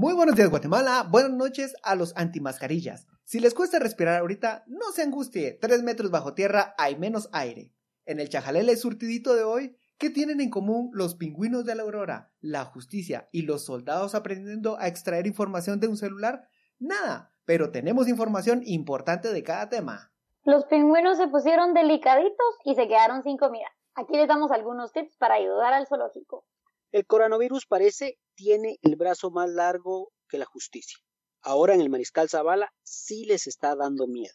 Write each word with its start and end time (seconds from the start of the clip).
Muy 0.00 0.14
buenos 0.14 0.34
días 0.34 0.48
Guatemala, 0.48 1.06
buenas 1.10 1.32
noches 1.32 1.76
a 1.82 1.94
los 1.94 2.16
antimascarillas. 2.16 3.06
Si 3.24 3.38
les 3.38 3.52
cuesta 3.52 3.78
respirar 3.78 4.18
ahorita, 4.18 4.64
no 4.66 4.92
se 4.94 5.02
angustie, 5.02 5.58
tres 5.60 5.82
metros 5.82 6.10
bajo 6.10 6.32
tierra 6.32 6.74
hay 6.78 6.96
menos 6.96 7.28
aire. 7.32 7.74
En 8.06 8.18
el 8.18 8.30
chajalele 8.30 8.76
surtidito 8.76 9.34
de 9.34 9.44
hoy, 9.44 9.76
¿qué 9.98 10.08
tienen 10.08 10.40
en 10.40 10.48
común 10.48 10.88
los 10.94 11.16
pingüinos 11.16 11.66
de 11.66 11.74
la 11.74 11.82
aurora, 11.82 12.32
la 12.40 12.64
justicia 12.64 13.28
y 13.30 13.42
los 13.42 13.66
soldados 13.66 14.14
aprendiendo 14.14 14.78
a 14.78 14.88
extraer 14.88 15.26
información 15.26 15.80
de 15.80 15.88
un 15.88 15.98
celular? 15.98 16.48
Nada, 16.78 17.34
pero 17.44 17.70
tenemos 17.70 18.08
información 18.08 18.62
importante 18.64 19.30
de 19.30 19.42
cada 19.42 19.68
tema. 19.68 20.14
Los 20.44 20.64
pingüinos 20.64 21.18
se 21.18 21.28
pusieron 21.28 21.74
delicaditos 21.74 22.56
y 22.64 22.74
se 22.74 22.88
quedaron 22.88 23.22
sin 23.22 23.36
comida. 23.36 23.68
Aquí 23.94 24.16
les 24.16 24.28
damos 24.28 24.50
algunos 24.50 24.92
tips 24.92 25.18
para 25.18 25.34
ayudar 25.34 25.74
al 25.74 25.86
zoológico. 25.86 26.46
El 26.90 27.04
coronavirus 27.06 27.66
parece 27.66 28.18
tiene 28.34 28.78
el 28.82 28.96
brazo 28.96 29.30
más 29.30 29.50
largo 29.50 30.12
que 30.28 30.38
la 30.38 30.46
justicia. 30.46 30.98
Ahora 31.42 31.74
en 31.74 31.80
el 31.80 31.90
Mariscal 31.90 32.28
Zavala 32.28 32.72
sí 32.82 33.24
les 33.24 33.46
está 33.46 33.74
dando 33.74 34.06
miedo. 34.06 34.34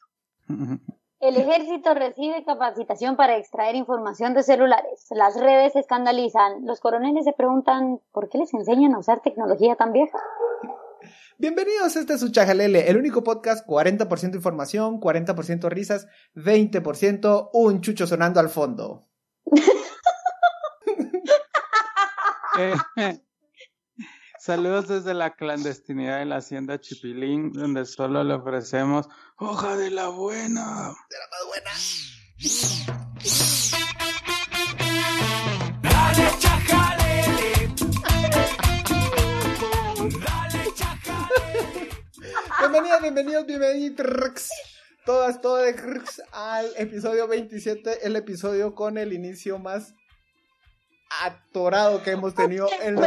El 1.19 1.37
ejército 1.37 1.93
recibe 1.93 2.43
capacitación 2.45 3.15
para 3.15 3.37
extraer 3.37 3.75
información 3.75 4.33
de 4.33 4.43
celulares. 4.43 5.05
Las 5.11 5.39
redes 5.39 5.73
se 5.73 5.79
escandalizan. 5.79 6.65
Los 6.65 6.79
coroneles 6.79 7.25
se 7.25 7.33
preguntan 7.33 7.99
por 8.11 8.29
qué 8.29 8.37
les 8.39 8.53
enseñan 8.53 8.93
a 8.93 8.99
usar 8.99 9.21
tecnología 9.21 9.75
tan 9.75 9.91
vieja. 9.91 10.19
Bienvenidos, 11.37 11.95
este 11.95 12.13
es 12.13 12.21
su 12.21 12.31
Chajalele, 12.31 12.89
el 12.89 12.97
único 12.97 13.23
podcast 13.23 13.67
40% 13.67 14.35
información, 14.35 15.01
40% 15.01 15.69
risas, 15.69 16.07
20% 16.35 17.49
un 17.53 17.81
chucho 17.81 18.07
sonando 18.07 18.39
al 18.39 18.49
fondo. 18.49 19.03
Saludos 24.45 24.87
desde 24.87 25.15
la 25.15 25.35
clandestinidad 25.35 26.19
de 26.19 26.25
la 26.25 26.35
hacienda 26.35 26.79
Chipilín, 26.79 27.51
donde 27.51 27.83
solo 27.83 28.23
le 28.23 28.35
ofrecemos 28.35 29.09
hoja 29.37 29.75
de 29.75 29.89
la 29.89 30.09
buena. 30.09 30.93
De 31.09 31.17
la 31.17 31.27
más 31.31 31.45
buena. 31.47 31.71
Dale 35.81 36.29
chajalele. 36.37 37.73
Dale 40.23 40.73
chajalele. 40.75 41.89
Bienvenidos, 42.59 43.01
bienvenidos, 43.01 43.45
bienvenidos. 43.47 44.49
Todas, 45.07 45.41
todas 45.41 46.21
al 46.31 46.67
episodio 46.77 47.27
27, 47.27 48.05
el 48.05 48.15
episodio 48.15 48.75
con 48.75 48.99
el 48.99 49.11
inicio 49.11 49.57
más 49.57 49.95
atorado 51.23 52.03
que 52.03 52.11
hemos 52.11 52.35
tenido 52.35 52.69
en 52.83 52.93
los 52.93 53.05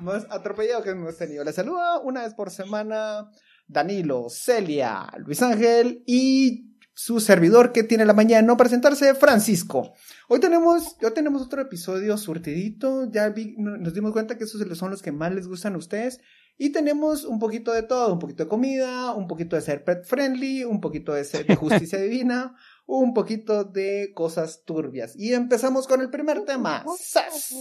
más 0.00 0.26
atropellado 0.30 0.82
que 0.82 0.90
hemos 0.90 1.16
tenido. 1.16 1.44
Les 1.44 1.54
saluda 1.54 2.00
una 2.00 2.22
vez 2.22 2.34
por 2.34 2.50
semana 2.50 3.30
Danilo, 3.66 4.26
Celia, 4.28 5.06
Luis 5.18 5.42
Ángel 5.42 6.02
y 6.06 6.66
su 6.92 7.20
servidor 7.20 7.72
que 7.72 7.82
tiene 7.82 8.04
la 8.04 8.12
mañana 8.12 8.42
de 8.42 8.46
no 8.46 8.56
presentarse, 8.56 9.14
Francisco. 9.14 9.92
Hoy 10.28 10.40
tenemos, 10.40 10.96
ya 11.00 11.12
tenemos 11.12 11.40
otro 11.42 11.62
episodio 11.62 12.16
surtidito, 12.18 13.10
ya 13.10 13.28
vi- 13.30 13.54
nos 13.58 13.94
dimos 13.94 14.12
cuenta 14.12 14.36
que 14.36 14.44
esos 14.44 14.60
son 14.76 14.90
los 14.90 15.00
que 15.02 15.12
más 15.12 15.32
les 15.32 15.46
gustan 15.46 15.74
a 15.74 15.78
ustedes. 15.78 16.18
Y 16.58 16.72
tenemos 16.72 17.24
un 17.24 17.38
poquito 17.38 17.72
de 17.72 17.82
todo, 17.82 18.12
un 18.12 18.18
poquito 18.18 18.42
de 18.44 18.48
comida, 18.50 19.14
un 19.14 19.26
poquito 19.28 19.56
de 19.56 19.62
ser 19.62 19.82
pet 19.82 20.04
friendly, 20.04 20.64
un 20.64 20.80
poquito 20.82 21.14
de, 21.14 21.24
ser 21.24 21.46
de 21.46 21.56
justicia 21.56 21.98
divina, 22.02 22.54
un 22.86 23.14
poquito 23.14 23.64
de 23.64 24.10
cosas 24.14 24.62
turbias. 24.66 25.14
Y 25.16 25.32
empezamos 25.32 25.86
con 25.86 26.02
el 26.02 26.10
primer 26.10 26.44
tema. 26.44 26.84
¡Sas! 26.98 27.54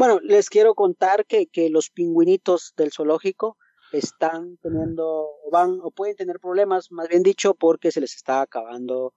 Bueno, 0.00 0.18
les 0.20 0.48
quiero 0.48 0.74
contar 0.74 1.26
que, 1.26 1.46
que 1.46 1.68
los 1.68 1.90
pingüinitos 1.90 2.72
del 2.76 2.90
zoológico 2.90 3.58
están 3.92 4.56
teniendo, 4.62 5.04
o 5.44 5.50
van, 5.52 5.78
o 5.82 5.90
pueden 5.90 6.16
tener 6.16 6.38
problemas, 6.40 6.90
más 6.90 7.06
bien 7.08 7.22
dicho, 7.22 7.54
porque 7.54 7.90
se 7.92 8.00
les 8.00 8.14
está 8.14 8.40
acabando 8.40 9.12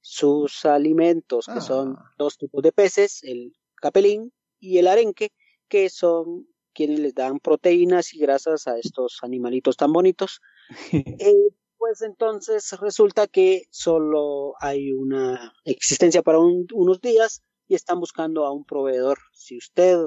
sus 0.00 0.64
alimentos, 0.64 1.46
que 1.46 1.58
Ah. 1.58 1.60
son 1.70 1.96
dos 2.18 2.38
tipos 2.38 2.62
de 2.62 2.70
peces, 2.70 3.22
el 3.24 3.52
capelín 3.82 4.32
y 4.60 4.78
el 4.78 4.86
arenque, 4.86 5.30
que 5.68 5.88
son 5.90 6.46
quienes 6.72 7.00
les 7.00 7.14
dan 7.14 7.40
proteínas 7.40 8.14
y 8.14 8.20
grasas 8.20 8.68
a 8.68 8.78
estos 8.78 9.18
animalitos 9.22 9.76
tan 9.76 9.92
bonitos. 9.92 10.40
Eh, 11.20 11.48
pues 11.78 12.00
entonces 12.02 12.72
resulta 12.80 13.26
que 13.26 13.64
solo 13.70 14.54
hay 14.60 14.92
una 14.92 15.52
existencia 15.64 16.22
para 16.22 16.38
un- 16.38 16.66
unos 16.72 17.00
días 17.00 17.42
y 17.66 17.74
están 17.74 17.98
buscando 18.00 18.44
a 18.46 18.52
un 18.52 18.64
proveedor. 18.64 19.18
Si 19.32 19.56
usted 19.58 19.98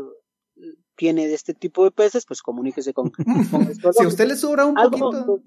tiene 0.96 1.28
de 1.28 1.34
este 1.34 1.54
tipo 1.54 1.84
de 1.84 1.92
peces, 1.92 2.26
pues 2.26 2.42
comuníquese 2.42 2.94
con, 2.94 3.10
con 3.52 3.94
Si 3.94 4.04
a 4.04 4.08
usted 4.08 4.28
le 4.28 4.36
sobra 4.36 4.66
un 4.66 4.78
Algo 4.78 5.12
poquito 5.12 5.42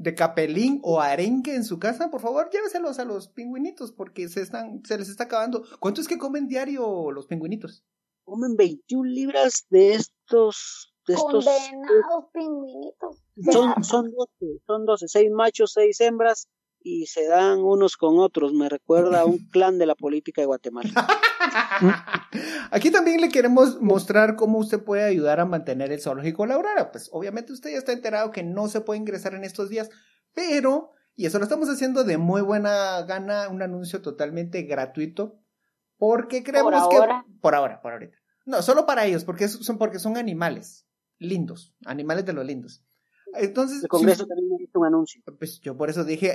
de 0.00 0.14
capelín 0.14 0.80
o 0.84 1.00
arenque 1.00 1.54
en 1.56 1.64
su 1.64 1.78
casa, 1.80 2.08
por 2.10 2.20
favor, 2.20 2.48
lléveselos 2.52 3.00
a 3.00 3.04
los 3.04 3.28
pingüinitos 3.28 3.90
porque 3.90 4.28
se 4.28 4.42
están, 4.42 4.80
se 4.84 4.96
les 4.96 5.08
está 5.08 5.24
acabando. 5.24 5.64
¿Cuánto 5.80 6.00
es 6.00 6.06
que 6.06 6.18
comen 6.18 6.46
diario 6.46 7.10
los 7.10 7.26
pingüinitos? 7.26 7.84
comen 8.28 8.56
21 8.56 9.10
libras 9.10 9.66
de 9.70 9.94
estos 9.94 10.92
de 11.06 11.14
estos 11.14 11.44
Condenados 11.46 12.24
pingüinitos. 12.32 13.16
son 13.50 13.74
son 13.84 14.10
12, 14.12 14.60
son 14.66 14.84
12, 14.84 15.08
seis 15.08 15.30
machos, 15.30 15.72
seis 15.72 16.00
hembras 16.00 16.48
y 16.88 17.06
se 17.06 17.26
dan 17.26 17.58
unos 17.58 17.96
con 17.96 18.18
otros. 18.18 18.54
Me 18.54 18.68
recuerda 18.68 19.20
a 19.20 19.24
un 19.26 19.38
clan 19.50 19.78
de 19.78 19.86
la 19.86 19.94
política 19.94 20.40
de 20.40 20.46
Guatemala. 20.46 20.90
Aquí 22.70 22.90
también 22.90 23.20
le 23.20 23.28
queremos 23.28 23.80
mostrar 23.80 24.36
cómo 24.36 24.58
usted 24.58 24.82
puede 24.82 25.04
ayudar 25.04 25.40
a 25.40 25.44
mantener 25.44 25.92
el 25.92 26.00
zoológico 26.00 26.46
La 26.46 26.54
Aurora. 26.54 26.90
Pues 26.90 27.10
obviamente 27.12 27.52
usted 27.52 27.70
ya 27.70 27.78
está 27.78 27.92
enterado 27.92 28.30
que 28.30 28.42
no 28.42 28.68
se 28.68 28.80
puede 28.80 29.00
ingresar 29.00 29.34
en 29.34 29.44
estos 29.44 29.68
días, 29.68 29.90
pero, 30.32 30.92
y 31.14 31.26
eso 31.26 31.38
lo 31.38 31.44
estamos 31.44 31.68
haciendo 31.68 32.04
de 32.04 32.16
muy 32.16 32.40
buena 32.40 33.02
gana, 33.02 33.48
un 33.48 33.60
anuncio 33.60 34.00
totalmente 34.00 34.62
gratuito, 34.62 35.38
porque 35.98 36.42
creemos 36.42 36.72
Por 36.72 36.90
que... 36.90 36.96
ahora. 36.96 37.24
Por 37.40 37.54
ahora, 37.54 37.82
por 37.82 37.92
ahorita. 37.92 38.16
No, 38.46 38.62
solo 38.62 38.86
para 38.86 39.04
ellos, 39.04 39.24
porque 39.24 39.46
son, 39.48 39.76
porque 39.76 39.98
son 39.98 40.16
animales 40.16 40.86
lindos, 41.18 41.74
animales 41.84 42.24
de 42.24 42.32
los 42.32 42.46
lindos. 42.46 42.84
Entonces, 43.34 43.82
El 43.82 43.88
Congreso 43.88 44.26
también 44.26 44.48
hizo 44.60 44.78
un 44.80 44.86
anuncio. 44.86 45.22
pues 45.38 45.60
yo 45.60 45.76
por 45.76 45.90
eso 45.90 46.04
dije, 46.04 46.34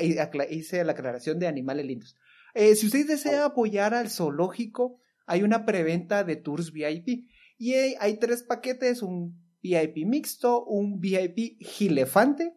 hice 0.50 0.84
la 0.84 0.92
aclaración 0.94 1.40
de 1.40 1.48
animales 1.48 1.86
lindos. 1.86 2.16
Eh, 2.54 2.76
si 2.76 2.86
usted 2.88 3.08
desea 3.08 3.46
apoyar 3.46 3.94
al 3.94 4.10
zoológico, 4.10 5.00
hay 5.26 5.44
una 5.44 5.66
preventa 5.66 6.24
de 6.24 6.36
tours 6.36 6.72
VIP. 6.72 7.28
Y 7.58 7.74
hay, 7.74 7.96
hay 8.00 8.18
tres 8.20 8.44
paquetes, 8.44 9.02
un 9.02 9.40
VIP 9.62 10.06
mixto, 10.06 10.64
un 10.66 11.00
VIP 11.00 11.58
gilefante 11.62 12.56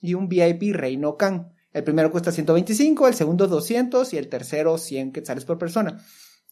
y 0.00 0.14
un 0.14 0.28
VIP 0.28 0.74
reino 0.74 1.16
can. 1.16 1.52
El 1.72 1.84
primero 1.84 2.10
cuesta 2.10 2.32
125, 2.32 3.08
el 3.08 3.14
segundo 3.14 3.46
200 3.48 4.12
y 4.12 4.18
el 4.18 4.28
tercero 4.28 4.76
100 4.76 5.12
quetzales 5.12 5.44
por 5.44 5.58
persona. 5.58 6.04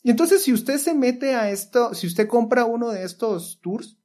Y 0.02 0.10
entonces 0.10 0.42
si 0.42 0.52
usted 0.52 0.78
se 0.78 0.94
mete 0.94 1.34
a 1.34 1.50
esto, 1.50 1.92
si 1.92 2.06
usted 2.06 2.26
compra 2.26 2.64
uno 2.64 2.90
de 2.90 3.04
estos 3.04 3.60
tours, 3.60 3.98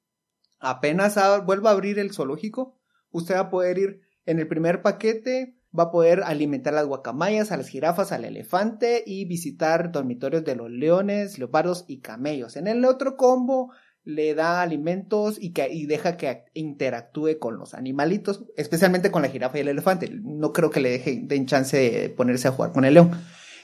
apenas 0.60 1.18
a- 1.18 1.40
vuelva 1.40 1.70
a 1.70 1.74
abrir 1.74 2.00
el 2.00 2.12
zoológico, 2.12 2.76
usted 3.16 3.36
va 3.36 3.40
a 3.40 3.50
poder 3.50 3.78
ir 3.78 4.02
en 4.26 4.40
el 4.40 4.48
primer 4.48 4.82
paquete, 4.82 5.56
va 5.78 5.84
a 5.84 5.92
poder 5.92 6.24
alimentar 6.24 6.74
a 6.74 6.78
las 6.78 6.88
guacamayas, 6.88 7.52
a 7.52 7.58
las 7.58 7.70
jirafas, 7.70 8.12
al 8.12 8.26
elefante 8.26 9.04
y 9.06 9.26
visitar 9.26 9.92
dormitorios 9.92 10.44
de 10.44 10.56
los 10.56 10.70
leones, 10.70 11.40
leopardos 11.40 11.86
y 11.88 12.02
camellos. 12.02 12.56
En 12.58 12.68
el 12.68 12.84
otro 12.86 13.16
combo 13.16 13.72
le 14.04 14.36
da 14.36 14.62
alimentos 14.62 15.38
y, 15.40 15.54
que, 15.54 15.68
y 15.72 15.86
deja 15.86 16.18
que 16.18 16.44
interactúe 16.54 17.40
con 17.40 17.58
los 17.58 17.74
animalitos, 17.74 18.46
especialmente 18.56 19.12
con 19.12 19.22
la 19.22 19.30
jirafa 19.30 19.58
y 19.58 19.62
el 19.62 19.70
elefante. 19.70 20.10
No 20.22 20.52
creo 20.52 20.70
que 20.70 20.82
le 20.82 20.92
deje, 20.92 21.22
den 21.24 21.46
chance 21.46 21.78
de 21.78 22.10
ponerse 22.10 22.48
a 22.48 22.52
jugar 22.52 22.72
con 22.72 22.86
el 22.86 22.94
león. 22.94 23.12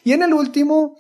Y 0.04 0.14
en 0.14 0.24
el 0.24 0.34
último 0.34 0.98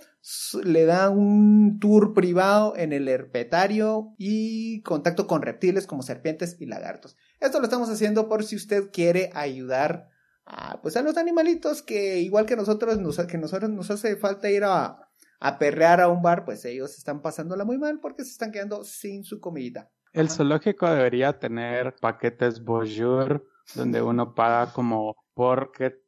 le 0.63 0.85
da 0.85 1.09
un 1.09 1.79
tour 1.79 2.13
privado 2.13 2.75
en 2.77 2.93
el 2.93 3.07
herpetario 3.07 4.13
y 4.17 4.81
contacto 4.83 5.25
con 5.25 5.41
reptiles 5.41 5.87
como 5.87 6.03
serpientes 6.03 6.57
y 6.59 6.67
lagartos. 6.67 7.17
Esto 7.39 7.59
lo 7.59 7.65
estamos 7.65 7.89
haciendo 7.89 8.29
por 8.29 8.43
si 8.43 8.55
usted 8.55 8.91
quiere 8.91 9.31
ayudar 9.33 10.09
a, 10.45 10.81
pues 10.81 10.95
a 10.97 11.01
los 11.01 11.17
animalitos 11.17 11.81
que 11.81 12.19
igual 12.19 12.45
que 12.45 12.55
nosotros 12.55 12.99
nos, 12.99 13.17
que 13.25 13.37
nosotros 13.37 13.71
nos 13.71 13.89
hace 13.89 14.15
falta 14.15 14.49
ir 14.49 14.63
a, 14.63 15.09
a 15.39 15.57
perrear 15.57 16.01
a 16.01 16.07
un 16.07 16.21
bar, 16.21 16.45
pues 16.45 16.63
ellos 16.65 16.97
están 16.97 17.21
pasándola 17.21 17.65
muy 17.65 17.79
mal 17.79 17.99
porque 17.99 18.23
se 18.23 18.31
están 18.31 18.51
quedando 18.51 18.83
sin 18.83 19.23
su 19.23 19.39
comidita. 19.39 19.89
El 20.13 20.29
zoológico 20.29 20.89
debería 20.89 21.39
tener 21.39 21.95
paquetes 21.95 22.63
Bonjour, 22.63 23.47
donde 23.75 24.01
uno 24.01 24.35
paga 24.35 24.71
como 24.73 25.15
porque 25.33 26.01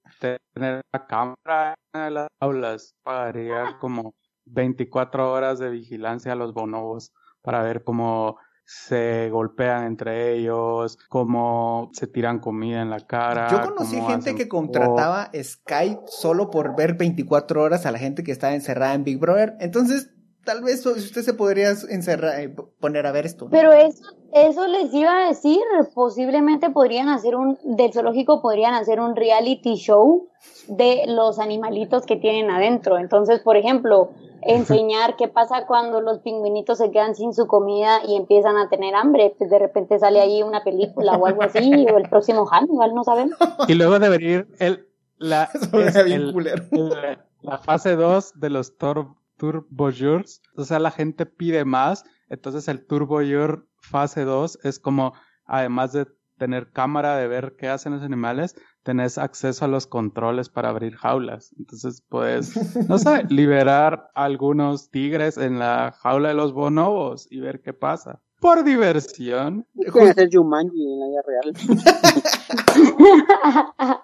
tener 0.53 0.81
la 0.91 1.07
cámara 1.07 1.75
en 1.93 2.13
las 2.13 2.27
aulas 2.39 2.95
pagaría 3.03 3.77
como 3.79 4.13
24 4.45 5.31
horas 5.31 5.59
de 5.59 5.69
vigilancia 5.69 6.33
a 6.33 6.35
los 6.35 6.53
bonobos 6.53 7.11
para 7.41 7.61
ver 7.63 7.83
cómo 7.83 8.37
se 8.65 9.29
golpean 9.29 9.85
entre 9.85 10.33
ellos, 10.33 10.97
cómo 11.09 11.89
se 11.93 12.07
tiran 12.07 12.39
comida 12.39 12.81
en 12.81 12.89
la 12.89 13.01
cara. 13.01 13.49
Yo 13.49 13.61
conocí 13.61 13.99
gente 14.01 14.35
que 14.35 14.47
contrataba 14.47 15.29
Skype 15.33 16.03
solo 16.07 16.49
por 16.49 16.75
ver 16.75 16.95
24 16.95 17.61
horas 17.61 17.85
a 17.85 17.91
la 17.91 17.99
gente 17.99 18.23
que 18.23 18.31
estaba 18.31 18.53
encerrada 18.53 18.93
en 18.93 19.03
Big 19.03 19.19
Brother. 19.19 19.55
Entonces, 19.59 20.12
tal 20.45 20.63
vez 20.63 20.85
usted 20.85 21.21
se 21.21 21.33
podría 21.33 21.69
encerrar, 21.89 22.39
eh, 22.39 22.49
poner 22.79 23.05
a 23.05 23.11
ver 23.11 23.25
esto. 23.25 23.45
¿no? 23.45 23.51
Pero 23.51 23.71
eso, 23.71 24.03
eso 24.33 24.67
les 24.67 24.93
iba 24.93 25.25
a 25.25 25.27
decir, 25.29 25.59
posiblemente 25.93 26.69
podrían 26.69 27.09
hacer 27.09 27.35
un, 27.35 27.57
del 27.63 27.93
zoológico 27.93 28.41
podrían 28.41 28.73
hacer 28.73 28.99
un 28.99 29.15
reality 29.15 29.75
show 29.75 30.27
de 30.67 31.03
los 31.07 31.39
animalitos 31.39 32.05
que 32.05 32.15
tienen 32.17 32.51
adentro. 32.51 32.97
Entonces, 32.97 33.39
por 33.39 33.57
ejemplo, 33.57 34.11
enseñar 34.41 35.15
qué 35.15 35.27
pasa 35.27 35.65
cuando 35.65 36.01
los 36.01 36.19
pingüinitos 36.19 36.77
se 36.77 36.91
quedan 36.91 37.15
sin 37.15 37.33
su 37.33 37.47
comida 37.47 37.99
y 38.07 38.15
empiezan 38.17 38.57
a 38.57 38.69
tener 38.69 38.95
hambre. 38.95 39.33
Pues 39.37 39.49
de 39.49 39.59
repente 39.59 39.99
sale 39.99 40.19
ahí 40.19 40.43
una 40.43 40.63
película 40.63 41.13
o 41.17 41.25
algo 41.25 41.43
así, 41.43 41.85
o 41.93 41.97
el 41.97 42.09
próximo 42.09 42.45
Hannibal, 42.45 42.93
no 42.93 43.03
sabemos. 43.03 43.37
Y 43.67 43.75
luego 43.75 43.99
debería 43.99 44.31
ir 44.39 44.47
el, 44.59 44.87
la, 45.17 45.49
es 45.85 45.95
el- 45.95 46.11
el- 46.11 47.17
la 47.41 47.57
fase 47.57 47.95
2 47.95 48.39
de 48.39 48.49
los 48.49 48.77
Tor- 48.77 49.15
Turbo 49.43 49.89
Yurs. 49.89 50.41
O 50.55 50.63
sea, 50.63 50.79
la 50.79 50.89
gente 50.89 51.25
pide 51.25 51.65
más. 51.65 52.05
Entonces 52.29 52.69
el 52.69 52.85
Turbo 52.85 53.21
Yur 53.21 53.67
fase 53.81 54.23
2 54.23 54.59
es 54.63 54.79
como, 54.79 55.11
además 55.43 55.91
de 55.91 56.07
tener 56.37 56.71
cámara 56.71 57.17
de 57.17 57.27
ver 57.27 57.57
qué 57.57 57.67
hacen 57.67 57.91
los 57.91 58.03
animales, 58.03 58.55
tenés 58.83 59.17
acceso 59.17 59.65
a 59.65 59.67
los 59.67 59.85
controles 59.85 60.47
para 60.47 60.69
abrir 60.69 60.95
jaulas. 60.95 61.53
Entonces 61.59 62.01
puedes, 62.07 62.55
no 62.89 62.97
sé, 62.97 63.25
liberar 63.27 64.11
algunos 64.15 64.89
tigres 64.91 65.37
en 65.37 65.59
la 65.59 65.91
jaula 65.91 66.29
de 66.29 66.35
los 66.35 66.53
bonobos 66.53 67.27
y 67.29 67.41
ver 67.41 67.61
qué 67.61 67.73
pasa. 67.73 68.21
Por 68.39 68.63
diversión. 68.63 69.67
Pueden 69.91 70.11
hacer 70.11 70.29
Jumanji 70.31 70.85
en 70.85 70.99
la 71.01 71.07
vida 71.07 71.21
real. 71.27 71.53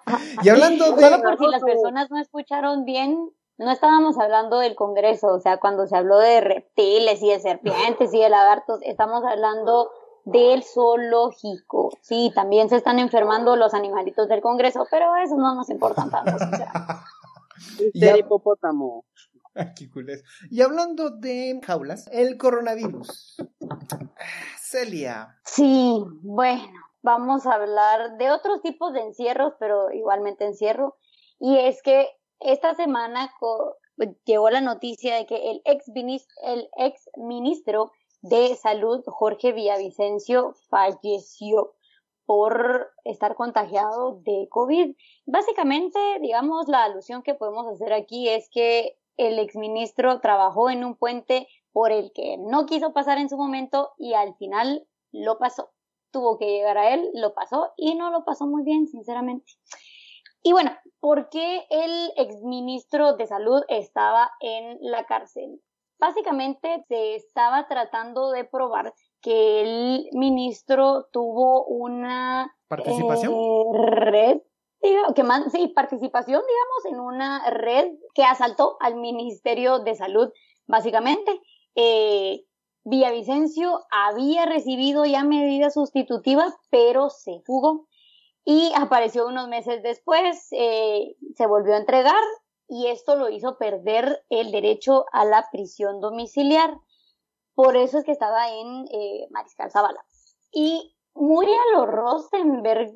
Y 0.42 0.48
hablando 0.48 0.92
de... 0.92 1.02
Solo 1.02 1.22
por 1.22 1.38
si 1.38 1.46
las 1.46 1.62
personas 1.62 2.10
no 2.10 2.20
escucharon 2.20 2.84
bien, 2.84 3.30
no 3.60 3.70
estábamos 3.70 4.18
hablando 4.18 4.58
del 4.58 4.74
Congreso, 4.74 5.28
o 5.28 5.40
sea, 5.40 5.58
cuando 5.58 5.86
se 5.86 5.96
habló 5.96 6.18
de 6.18 6.40
reptiles 6.40 7.22
y 7.22 7.28
de 7.30 7.40
serpientes 7.40 8.12
y 8.14 8.20
de 8.20 8.28
lagartos, 8.28 8.80
estamos 8.82 9.22
hablando 9.24 9.90
del 10.24 10.62
zoológico. 10.64 11.90
Sí, 12.02 12.32
también 12.34 12.68
se 12.68 12.76
están 12.76 12.98
enfermando 12.98 13.56
los 13.56 13.74
animalitos 13.74 14.28
del 14.28 14.40
Congreso, 14.40 14.86
pero 14.90 15.14
eso 15.16 15.36
no 15.36 15.54
nos 15.54 15.68
importa 15.70 16.06
tanto, 16.10 16.38
sinceramente. 16.38 16.72
Ya- 17.94 18.12
El 18.12 18.20
hipopótamo. 18.20 19.04
Ay, 19.54 19.66
qué 19.76 19.90
cool 19.90 20.08
es. 20.08 20.24
Y 20.50 20.62
hablando 20.62 21.10
de 21.10 21.60
jaulas, 21.62 22.08
el 22.12 22.38
coronavirus. 22.38 23.36
Celia. 24.58 25.38
Sí, 25.44 26.02
bueno, 26.22 26.62
vamos 27.02 27.46
a 27.46 27.54
hablar 27.54 28.16
de 28.16 28.30
otros 28.30 28.62
tipos 28.62 28.92
de 28.94 29.00
encierros, 29.00 29.54
pero 29.58 29.90
igualmente 29.92 30.44
encierro. 30.46 30.96
Y 31.38 31.58
es 31.58 31.82
que 31.82 32.08
esta 32.40 32.74
semana 32.74 33.32
co- 33.38 33.76
llegó 34.24 34.50
la 34.50 34.60
noticia 34.60 35.16
de 35.16 35.26
que 35.26 35.50
el 35.50 35.62
ex, 35.64 35.88
minis- 35.88 36.26
el 36.44 36.68
ex 36.76 37.08
ministro 37.16 37.92
de 38.22 38.54
Salud, 38.56 39.02
Jorge 39.06 39.52
Villavicencio, 39.52 40.54
falleció 40.68 41.74
por 42.26 42.90
estar 43.04 43.34
contagiado 43.34 44.20
de 44.22 44.46
COVID. 44.50 44.94
Básicamente, 45.26 45.98
digamos, 46.20 46.68
la 46.68 46.84
alusión 46.84 47.22
que 47.22 47.34
podemos 47.34 47.66
hacer 47.66 47.92
aquí 47.92 48.28
es 48.28 48.48
que 48.50 48.96
el 49.16 49.38
exministro 49.38 50.20
trabajó 50.20 50.70
en 50.70 50.84
un 50.84 50.94
puente 50.96 51.48
por 51.72 51.92
el 51.92 52.12
que 52.12 52.36
no 52.38 52.66
quiso 52.66 52.92
pasar 52.92 53.18
en 53.18 53.28
su 53.28 53.36
momento 53.36 53.90
y 53.98 54.14
al 54.14 54.34
final 54.36 54.86
lo 55.12 55.38
pasó. 55.38 55.70
Tuvo 56.10 56.38
que 56.38 56.46
llegar 56.46 56.78
a 56.78 56.94
él, 56.94 57.10
lo 57.14 57.34
pasó 57.34 57.72
y 57.76 57.94
no 57.96 58.10
lo 58.10 58.24
pasó 58.24 58.46
muy 58.46 58.62
bien, 58.64 58.86
sinceramente. 58.86 59.52
Y 60.42 60.52
bueno, 60.52 60.72
¿por 61.00 61.28
qué 61.28 61.66
el 61.70 62.12
exministro 62.16 63.14
de 63.14 63.26
Salud 63.26 63.62
estaba 63.68 64.30
en 64.40 64.78
la 64.80 65.04
cárcel? 65.04 65.60
Básicamente 65.98 66.84
se 66.88 67.14
estaba 67.14 67.68
tratando 67.68 68.30
de 68.30 68.44
probar 68.44 68.94
que 69.20 69.60
el 69.60 70.08
ministro 70.12 71.06
tuvo 71.12 71.66
una 71.66 72.56
¿Participación? 72.68 73.34
eh, 73.34 73.64
red, 73.74 74.40
diga- 74.82 75.12
que 75.14 75.22
más, 75.22 75.52
sí, 75.52 75.68
participación, 75.68 76.40
digamos, 76.40 76.84
en 76.86 77.00
una 77.00 77.50
red 77.50 77.92
que 78.14 78.24
asaltó 78.24 78.78
al 78.80 78.96
Ministerio 78.96 79.80
de 79.80 79.94
Salud, 79.94 80.30
básicamente. 80.66 81.38
Eh, 81.74 82.44
Villavicencio 82.82 83.80
había 83.90 84.46
recibido 84.46 85.04
ya 85.04 85.22
medidas 85.22 85.74
sustitutivas, 85.74 86.54
pero 86.70 87.10
se 87.10 87.42
fugó 87.44 87.86
y 88.50 88.72
apareció 88.74 89.28
unos 89.28 89.46
meses 89.46 89.80
después, 89.80 90.48
eh, 90.50 91.14
se 91.36 91.46
volvió 91.46 91.74
a 91.74 91.78
entregar 91.78 92.20
y 92.66 92.88
esto 92.88 93.14
lo 93.14 93.28
hizo 93.28 93.58
perder 93.58 94.24
el 94.28 94.50
derecho 94.50 95.04
a 95.12 95.24
la 95.24 95.46
prisión 95.52 96.00
domiciliar. 96.00 96.76
Por 97.54 97.76
eso 97.76 97.98
es 97.98 98.04
que 98.04 98.10
estaba 98.10 98.50
en 98.50 98.86
eh, 98.90 99.28
Mariscal 99.30 99.70
Zavala. 99.70 100.04
Y 100.52 100.96
muy 101.14 101.46
a 101.46 101.76
lo 101.76 101.86
Rosenberg, 101.86 102.90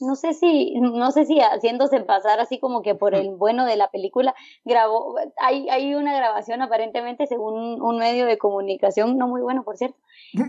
no 0.00 0.14
sé 0.14 0.32
si, 0.32 0.74
no 0.78 1.10
sé 1.10 1.24
si 1.24 1.40
haciéndose 1.40 2.00
pasar 2.02 2.38
así 2.38 2.60
como 2.60 2.82
que 2.82 2.94
por 2.94 3.16
el 3.16 3.30
bueno 3.30 3.64
de 3.66 3.74
la 3.74 3.90
película, 3.90 4.36
grabó, 4.64 5.16
hay, 5.38 5.68
hay 5.70 5.96
una 5.96 6.16
grabación 6.16 6.62
aparentemente 6.62 7.26
según 7.26 7.82
un 7.82 7.98
medio 7.98 8.26
de 8.26 8.38
comunicación, 8.38 9.18
no 9.18 9.26
muy 9.26 9.40
bueno 9.40 9.64
por 9.64 9.76
cierto, 9.76 9.98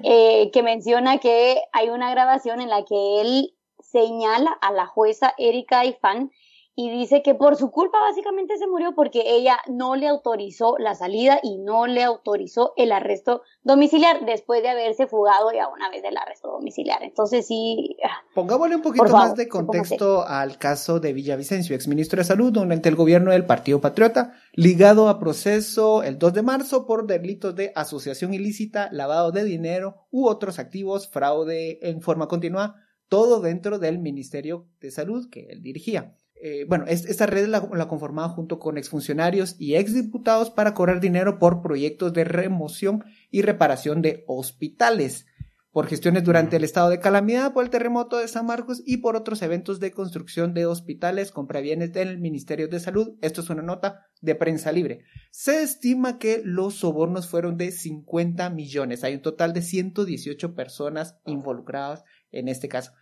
eh, 0.03 0.51
que 0.51 0.61
menciona 0.61 1.17
que 1.17 1.63
hay 1.71 1.89
una 1.89 2.11
grabación 2.11 2.61
en 2.61 2.69
la 2.69 2.85
que 2.85 3.21
él 3.21 3.55
señala 3.91 4.51
a 4.61 4.71
la 4.71 4.87
jueza 4.87 5.33
Erika 5.37 5.85
Ifan 5.85 6.31
y 6.73 6.89
dice 6.89 7.21
que 7.21 7.35
por 7.35 7.57
su 7.57 7.69
culpa 7.69 7.99
básicamente 7.99 8.57
se 8.57 8.65
murió 8.65 8.95
porque 8.95 9.23
ella 9.25 9.57
no 9.67 9.95
le 9.95 10.07
autorizó 10.07 10.77
la 10.79 10.95
salida 10.95 11.39
y 11.43 11.57
no 11.57 11.85
le 11.85 12.01
autorizó 12.01 12.73
el 12.77 12.93
arresto 12.93 13.41
domiciliar 13.63 14.25
después 14.25 14.63
de 14.63 14.69
haberse 14.69 15.05
fugado 15.05 15.51
ya 15.51 15.67
una 15.67 15.89
vez 15.89 16.01
del 16.01 16.15
arresto 16.15 16.49
domiciliar. 16.49 17.03
Entonces 17.03 17.45
sí, 17.45 17.97
ah, 18.03 18.23
Pongámosle 18.33 18.77
un 18.77 18.81
poquito 18.81 19.05
favor, 19.05 19.19
más 19.19 19.35
de 19.35 19.49
contexto 19.49 20.25
al 20.25 20.57
caso 20.57 21.01
de 21.01 21.11
Villavicencio, 21.11 21.75
exministro 21.75 22.19
de 22.19 22.23
Salud 22.23 22.53
durante 22.53 22.87
el 22.87 22.95
gobierno 22.95 23.31
del 23.31 23.45
Partido 23.45 23.81
Patriota, 23.81 24.33
ligado 24.53 25.09
a 25.09 25.19
proceso 25.19 26.03
el 26.03 26.17
2 26.17 26.33
de 26.33 26.41
marzo 26.41 26.87
por 26.87 27.05
delitos 27.05 27.53
de 27.53 27.73
asociación 27.75 28.33
ilícita, 28.33 28.87
lavado 28.93 29.31
de 29.31 29.43
dinero 29.43 30.07
u 30.09 30.25
otros 30.25 30.57
activos, 30.57 31.09
fraude 31.09 31.79
en 31.81 32.01
forma 32.01 32.29
continua, 32.29 32.77
todo 33.11 33.41
dentro 33.41 33.77
del 33.77 33.99
Ministerio 33.99 34.69
de 34.79 34.89
Salud 34.89 35.29
que 35.29 35.47
él 35.49 35.61
dirigía. 35.61 36.15
Eh, 36.41 36.63
bueno, 36.65 36.85
es- 36.87 37.03
esta 37.05 37.25
red 37.25 37.45
la, 37.49 37.67
la 37.73 37.89
conformaba 37.89 38.29
junto 38.29 38.57
con 38.57 38.77
exfuncionarios 38.77 39.57
y 39.59 39.75
exdiputados 39.75 40.49
para 40.49 40.73
cobrar 40.73 41.01
dinero 41.01 41.37
por 41.37 41.61
proyectos 41.61 42.13
de 42.13 42.23
remoción 42.23 43.03
y 43.29 43.41
reparación 43.41 44.01
de 44.01 44.23
hospitales 44.27 45.25
por 45.71 45.87
gestiones 45.87 46.23
durante 46.23 46.55
el 46.55 46.63
estado 46.63 46.89
de 46.89 46.99
calamidad 46.99 47.53
por 47.53 47.63
el 47.63 47.69
terremoto 47.69 48.17
de 48.17 48.27
San 48.29 48.45
Marcos 48.45 48.81
y 48.85 48.97
por 48.97 49.15
otros 49.17 49.41
eventos 49.41 49.79
de 49.81 49.91
construcción 49.91 50.53
de 50.53 50.65
hospitales 50.65 51.31
con 51.31 51.47
bienes 51.47 51.91
del 51.93 52.17
Ministerio 52.17 52.67
de 52.69 52.79
Salud. 52.79 53.17
Esto 53.21 53.41
es 53.41 53.49
una 53.49 53.61
nota 53.61 54.07
de 54.21 54.35
prensa 54.35 54.71
libre. 54.71 55.01
Se 55.31 55.61
estima 55.63 56.17
que 56.17 56.41
los 56.43 56.75
sobornos 56.75 57.27
fueron 57.27 57.55
de 57.57 57.71
50 57.71 58.49
millones. 58.49 59.03
Hay 59.03 59.15
un 59.15 59.21
total 59.21 59.53
de 59.53 59.61
118 59.61 60.55
personas 60.55 61.17
involucradas 61.25 62.03
en 62.31 62.47
este 62.47 62.67
caso. 62.67 62.93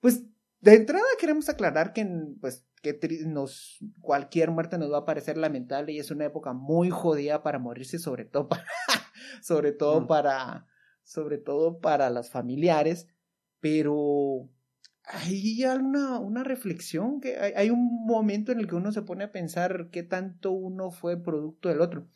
Pues 0.00 0.24
de 0.60 0.74
entrada 0.74 1.04
queremos 1.20 1.48
aclarar 1.48 1.92
que 1.92 2.06
pues 2.40 2.66
que 2.82 2.98
nos 3.26 3.78
cualquier 4.00 4.50
muerte 4.50 4.78
nos 4.78 4.92
va 4.92 4.98
a 4.98 5.04
parecer 5.04 5.36
lamentable 5.36 5.92
y 5.92 5.98
es 5.98 6.10
una 6.10 6.26
época 6.26 6.52
muy 6.52 6.90
jodida 6.90 7.42
para 7.42 7.58
morirse 7.58 7.98
sobre 7.98 8.24
todo 8.24 8.48
para 8.48 8.64
sobre 9.42 9.72
todo 9.72 10.02
Mm. 10.02 10.06
para 10.06 10.66
sobre 11.06 11.38
todo 11.38 11.78
para 11.78 12.10
los 12.10 12.30
familiares, 12.30 13.06
pero 13.60 14.50
hay 15.04 15.64
una, 15.64 16.18
una 16.18 16.42
reflexión, 16.42 17.20
que 17.20 17.38
hay, 17.38 17.52
hay 17.54 17.70
un 17.70 18.04
momento 18.06 18.50
en 18.50 18.58
el 18.58 18.66
que 18.66 18.74
uno 18.74 18.90
se 18.90 19.02
pone 19.02 19.24
a 19.24 19.32
pensar 19.32 19.88
qué 19.92 20.02
tanto 20.02 20.50
uno 20.50 20.90
fue 20.90 21.22
producto 21.22 21.68
del 21.68 21.80
otro. 21.80 22.08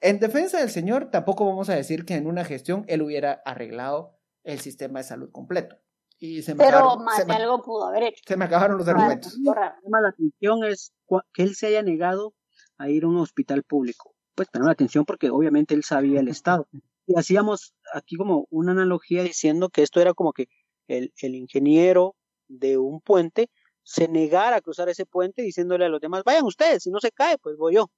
En 0.00 0.20
defensa 0.20 0.60
del 0.60 0.70
señor, 0.70 1.10
tampoco 1.10 1.44
vamos 1.46 1.68
a 1.68 1.74
decir 1.74 2.04
que 2.04 2.14
en 2.14 2.28
una 2.28 2.44
gestión 2.44 2.84
él 2.86 3.02
hubiera 3.02 3.42
arreglado 3.44 4.17
el 4.44 4.60
sistema 4.60 5.00
de 5.00 5.04
salud 5.04 5.30
completo. 5.30 5.76
Y 6.20 6.42
se 6.42 6.54
me, 6.54 6.64
pero 6.64 6.78
acabaron, 6.78 7.04
más 7.04 7.16
se 7.16 7.22
de 7.22 7.28
me- 7.28 7.34
algo 7.34 7.62
pudo 7.62 7.86
haber 7.86 8.02
hecho. 8.04 8.22
se 8.26 8.36
me 8.36 8.44
acabaron 8.46 8.76
los 8.78 8.88
argumentos. 8.88 9.36
algo 9.36 9.54
raro. 9.54 9.76
llama 9.84 10.00
la 10.00 10.08
atención 10.08 10.64
es 10.64 10.92
que 11.32 11.42
él 11.44 11.54
se 11.54 11.68
haya 11.68 11.82
negado 11.82 12.34
a 12.76 12.88
ir 12.88 13.04
a 13.04 13.08
un 13.08 13.16
hospital 13.18 13.62
público. 13.62 14.14
Pues 14.34 14.48
llama 14.52 14.66
la 14.66 14.72
atención 14.72 15.04
porque 15.04 15.30
obviamente 15.30 15.74
él 15.74 15.84
sabía 15.84 16.20
el 16.20 16.28
estado. 16.28 16.68
Y 17.06 17.16
hacíamos 17.18 17.74
aquí 17.94 18.16
como 18.16 18.46
una 18.50 18.72
analogía 18.72 19.22
diciendo 19.22 19.68
que 19.68 19.82
esto 19.82 20.00
era 20.00 20.12
como 20.14 20.32
que 20.32 20.48
el, 20.88 21.12
el 21.22 21.34
ingeniero 21.36 22.16
de 22.48 22.78
un 22.78 23.00
puente 23.00 23.50
se 23.82 24.08
negara 24.08 24.56
a 24.56 24.60
cruzar 24.60 24.88
ese 24.88 25.06
puente 25.06 25.42
diciéndole 25.42 25.84
a 25.84 25.88
los 25.88 26.00
demás, 26.00 26.22
vayan 26.24 26.44
ustedes, 26.44 26.82
si 26.82 26.90
no 26.90 26.98
se 27.00 27.10
cae, 27.12 27.38
pues 27.38 27.56
voy 27.56 27.74
yo. 27.76 27.90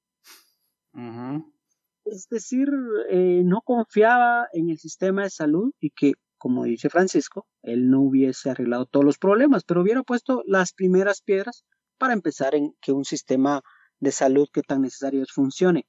Es 2.05 2.27
decir, 2.29 2.67
eh, 3.09 3.41
no 3.43 3.61
confiaba 3.61 4.47
en 4.53 4.69
el 4.69 4.77
sistema 4.77 5.23
de 5.23 5.29
salud 5.29 5.73
y 5.79 5.89
que, 5.91 6.13
como 6.41 6.63
dice 6.63 6.89
Francisco, 6.89 7.45
él 7.61 7.91
no 7.91 8.01
hubiese 8.01 8.49
arreglado 8.49 8.87
todos 8.87 9.05
los 9.05 9.19
problemas, 9.19 9.63
pero 9.63 9.83
hubiera 9.83 10.01
puesto 10.01 10.41
las 10.47 10.73
primeras 10.73 11.21
piedras 11.21 11.65
para 11.99 12.13
empezar 12.13 12.55
en 12.55 12.73
que 12.81 12.91
un 12.91 13.05
sistema 13.05 13.61
de 13.99 14.11
salud 14.11 14.49
que 14.51 14.63
tan 14.63 14.81
necesario 14.81 15.21
es 15.21 15.31
funcione. 15.31 15.85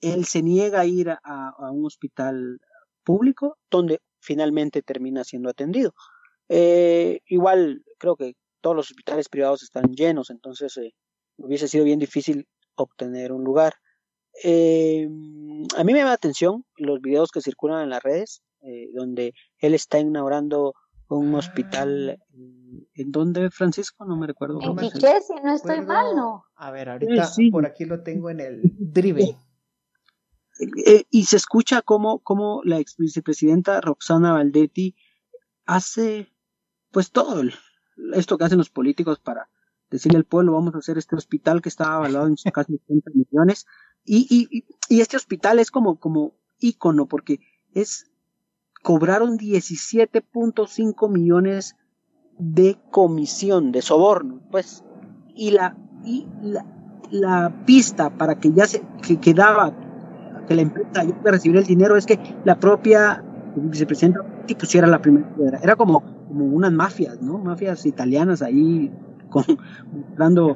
él 0.00 0.24
se 0.24 0.40
niega 0.42 0.80
a 0.80 0.86
ir 0.86 1.10
a, 1.10 1.70
un 1.70 1.84
hospital 1.84 2.60
público 3.04 3.58
donde 3.70 4.00
finalmente 4.20 4.80
termina 4.80 5.22
siendo 5.22 5.50
atendido. 5.50 5.92
Eh, 6.48 7.20
igual 7.26 7.84
creo 7.98 8.16
que 8.16 8.36
todos 8.62 8.74
los 8.74 8.90
hospitales 8.90 9.28
privados 9.28 9.62
están 9.62 9.92
llenos, 9.92 10.30
entonces 10.30 10.78
eh, 10.78 10.94
hubiese 11.36 11.68
sido 11.68 11.84
bien 11.84 11.98
difícil 11.98 12.48
obtener 12.74 13.32
un 13.32 13.44
lugar. 13.44 13.74
Eh, 14.42 15.06
a 15.76 15.84
mí 15.84 15.92
me 15.92 16.04
la 16.04 16.12
atención 16.12 16.64
los 16.78 17.02
videos 17.02 17.30
que 17.30 17.42
circulan 17.42 17.82
en 17.82 17.90
las 17.90 18.02
redes, 18.02 18.42
eh, 18.64 18.90
donde 18.94 19.34
él 19.58 19.74
está 19.74 19.98
inaugurando 19.98 20.74
un 21.08 21.34
hospital. 21.34 22.18
¿En 22.94 23.12
dónde, 23.12 23.50
Francisco? 23.50 24.04
No 24.04 24.16
me 24.16 24.26
recuerdo. 24.26 24.58
En 24.62 24.76
Quiché, 24.76 25.20
si 25.20 25.34
no 25.42 25.54
estoy 25.54 25.80
mal, 25.82 26.16
¿no? 26.16 26.44
A 26.56 26.70
ver, 26.70 26.88
ahorita 26.88 27.26
Sí, 27.26 27.44
sí. 27.44 27.50
por 27.50 27.66
aquí 27.66 27.84
lo 27.84 28.02
tengo 28.02 28.30
en 28.30 28.40
el 28.40 28.62
Drive. 28.78 29.36
Eh, 30.86 31.04
y 31.10 31.24
se 31.24 31.36
escucha 31.36 31.82
cómo, 31.82 32.20
cómo 32.20 32.60
la 32.64 32.78
ex 32.78 32.96
vicepresidenta 32.96 33.80
Roxana 33.80 34.32
Valdetti 34.32 34.94
hace 35.66 36.28
pues 36.92 37.10
todo 37.10 37.40
el- 37.40 37.54
esto 38.14 38.38
que 38.38 38.44
hacen 38.44 38.58
los 38.58 38.70
políticos 38.70 39.18
para 39.18 39.50
decirle 39.90 40.18
al 40.18 40.24
pueblo 40.24 40.52
vamos 40.52 40.74
a 40.74 40.78
hacer 40.78 40.96
este 40.96 41.16
hospital 41.16 41.60
que 41.60 41.68
está 41.68 41.94
avalado 41.94 42.28
en 42.28 42.36
casi 42.52 42.74
80 42.88 43.10
millones 43.14 43.66
y, 44.04 44.26
y, 44.30 44.58
y- 44.58 44.64
y 44.88 45.00
este 45.00 45.16
hospital 45.16 45.58
es 45.58 45.72
como, 45.72 45.98
como 45.98 46.34
ícono 46.60 47.06
porque 47.08 47.40
es 47.72 48.12
cobraron 48.84 49.38
17.5 49.38 51.10
millones 51.10 51.74
de 52.38 52.76
comisión 52.92 53.72
de 53.72 53.82
soborno 53.82 54.42
pues 54.50 54.84
y 55.34 55.50
la 55.50 55.76
y 56.04 56.26
la, 56.42 56.66
la 57.10 57.64
pista 57.64 58.16
para 58.16 58.38
que 58.38 58.52
ya 58.52 58.66
se 58.66 58.82
que 59.02 59.18
quedaba 59.18 59.74
que 60.46 60.54
la 60.54 60.62
empresa 60.62 61.02
iba 61.02 61.16
a 61.24 61.32
recibir 61.32 61.56
el 61.56 61.64
dinero 61.64 61.96
es 61.96 62.06
que 62.06 62.18
la 62.44 62.60
propia 62.60 63.24
vicepresidenta 63.56 64.20
pusiera 64.58 64.86
la 64.86 65.00
primera 65.00 65.34
piedra. 65.34 65.58
Era 65.62 65.76
como, 65.76 66.02
como 66.28 66.44
unas 66.44 66.72
mafias, 66.72 67.20
¿no? 67.22 67.38
Mafias 67.38 67.86
italianas 67.86 68.42
ahí 68.42 68.92
con, 69.30 69.44
dando 70.16 70.54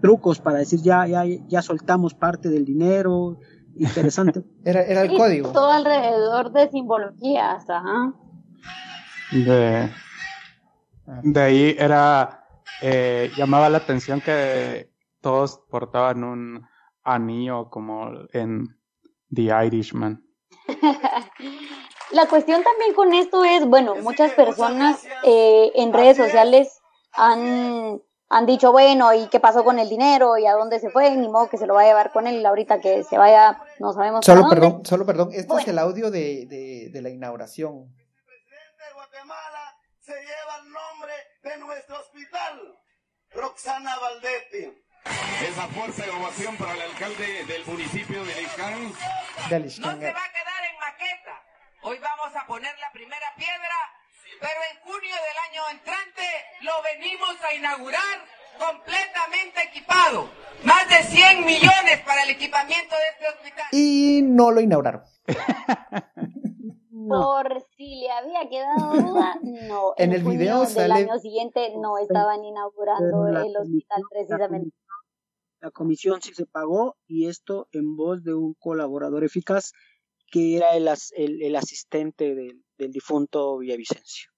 trucos 0.00 0.40
para 0.40 0.58
decir 0.58 0.80
ya, 0.80 1.06
ya, 1.06 1.24
ya 1.48 1.62
soltamos 1.62 2.14
parte 2.14 2.48
del 2.48 2.64
dinero. 2.64 3.38
Interesante. 3.78 4.42
Era, 4.64 4.82
era 4.82 5.02
el 5.02 5.10
Sí, 5.10 5.16
código. 5.16 5.52
Todo 5.52 5.70
alrededor 5.70 6.52
de 6.52 6.68
simbologías, 6.70 7.68
ajá. 7.70 8.12
De, 9.30 9.90
de 11.22 11.40
ahí 11.40 11.76
era, 11.78 12.44
eh, 12.82 13.30
llamaba 13.36 13.68
la 13.68 13.78
atención 13.78 14.20
que 14.20 14.90
todos 15.20 15.60
portaban 15.70 16.24
un 16.24 16.66
anillo 17.04 17.68
como 17.70 18.10
en 18.32 18.78
The 19.34 19.66
Irishman. 19.66 20.24
La 22.10 22.26
cuestión 22.26 22.62
también 22.62 22.94
con 22.94 23.12
esto 23.12 23.44
es, 23.44 23.66
bueno, 23.66 23.96
muchas 23.96 24.32
personas 24.32 25.06
eh, 25.24 25.72
en 25.74 25.92
redes 25.92 26.16
sociales 26.16 26.80
han, 27.12 28.00
han 28.30 28.44
dicho, 28.46 28.72
bueno, 28.72 29.12
¿y 29.14 29.28
qué 29.28 29.40
pasó 29.40 29.64
con 29.64 29.78
el 29.78 29.88
dinero? 29.88 30.36
¿Y 30.36 30.46
a 30.46 30.52
dónde 30.52 30.80
se 30.80 30.90
fue? 30.90 31.10
Ni 31.12 31.28
modo 31.28 31.48
que 31.48 31.56
se 31.58 31.66
lo 31.66 31.74
va 31.74 31.82
a 31.82 31.86
llevar 31.86 32.12
con 32.12 32.26
él 32.26 32.44
ahorita 32.44 32.80
que 32.80 33.02
se 33.04 33.16
vaya, 33.16 33.58
no 33.78 33.92
sabemos 33.92 34.24
Solo 34.24 34.40
a 34.40 34.42
dónde. 34.48 34.56
perdón, 34.60 34.84
solo 34.86 35.06
perdón. 35.06 35.28
Este 35.30 35.40
es 35.42 35.46
Bueno. 35.48 35.70
el 35.72 35.78
audio 35.78 36.10
de, 36.10 36.44
de, 36.46 36.90
de 36.92 37.02
la 37.02 37.08
inauguración. 37.08 37.88
presidente 38.26 38.84
de 38.86 38.92
Guatemala 38.94 39.76
se 40.00 40.12
lleva 40.12 40.56
el 40.62 40.72
nombre 40.72 41.12
de 41.42 41.56
nuestro 41.58 41.98
hospital, 42.00 42.78
Roxana 43.34 43.96
Valdetti. 43.98 44.82
Esa 45.48 45.66
fuerza 45.68 46.04
de 46.04 46.10
ovación 46.10 46.56
para 46.58 46.74
el 46.74 46.82
alcalde 46.82 47.44
del 47.46 47.64
municipio 47.64 48.24
de 48.24 48.42
Licán. 48.42 48.92
De 49.48 49.60
No 49.60 49.70
se 49.70 49.80
va 49.82 49.90
a 49.92 49.98
quedar 49.98 50.62
en 50.68 50.78
maqueta. 50.80 51.42
Hoy 51.82 51.98
vamos 51.98 52.36
a 52.36 52.46
poner 52.46 52.76
la 52.78 52.90
primera 52.92 53.26
piedra, 53.36 53.76
pero 54.40 54.60
en 54.72 54.80
junio 54.82 55.14
del 55.14 55.38
año 55.50 55.62
entrante 55.78 56.22
lo 56.62 56.72
venimos 56.82 57.34
a 57.44 57.54
inaugurar 57.54 58.18
completamente 58.58 59.62
equipado. 59.70 60.28
Más 60.64 60.88
de 60.88 61.02
100 61.04 61.44
millones 61.46 62.00
para 62.04 62.24
el 62.24 62.30
equipamiento 62.30 62.94
de 62.96 63.08
este 63.14 63.28
hospital. 63.28 63.66
Y 63.72 64.22
no 64.22 64.50
lo 64.50 64.60
inauguraron. 64.60 65.02
No. 66.90 67.20
Por 67.22 67.62
si 67.76 68.00
le 68.00 68.10
había 68.10 68.48
quedado 68.50 68.92
duda, 69.12 69.38
no. 69.42 69.94
En 69.96 70.12
el 70.12 70.24
video 70.24 70.60
del 70.60 70.68
sale- 70.68 70.94
año 70.94 71.18
siguiente 71.18 71.72
no 71.76 71.96
estaban 71.98 72.44
inaugurando 72.44 73.28
el 73.28 73.56
hospital 73.56 74.02
precisamente. 74.10 74.76
La 75.60 75.70
comisión 75.70 76.20
sí 76.22 76.34
se 76.34 76.46
pagó 76.46 76.96
y 77.06 77.28
esto 77.28 77.68
en 77.72 77.96
voz 77.96 78.22
de 78.22 78.34
un 78.34 78.54
colaborador 78.54 79.24
eficaz 79.24 79.72
que 80.30 80.56
era 80.56 80.76
el, 80.76 80.86
as- 80.88 81.12
el, 81.16 81.42
el 81.42 81.56
asistente 81.56 82.34
del, 82.34 82.62
del 82.78 82.92
difunto 82.92 83.58
Villavicencio. 83.58 84.30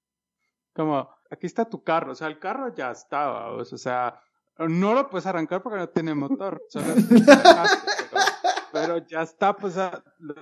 Como, 0.75 1.09
aquí 1.31 1.47
está 1.47 1.65
tu 1.69 1.83
carro, 1.83 2.13
o 2.13 2.15
sea, 2.15 2.29
el 2.29 2.39
carro 2.39 2.75
ya 2.75 2.91
estaba, 2.91 3.53
o 3.53 3.65
sea, 3.65 4.21
no 4.59 4.95
lo 4.95 5.09
puedes 5.11 5.27
arrancar 5.27 5.63
porque 5.63 5.79
no 5.79 5.89
tiene 5.89 6.15
motor, 6.15 6.63
solo 6.69 6.87
es- 6.95 7.07
pero, 7.09 8.23
pero 8.73 8.99
ya 9.07 9.23
está, 9.23 9.55
pues, 9.57 9.77
a, 9.77 10.03
lo- 10.19 10.35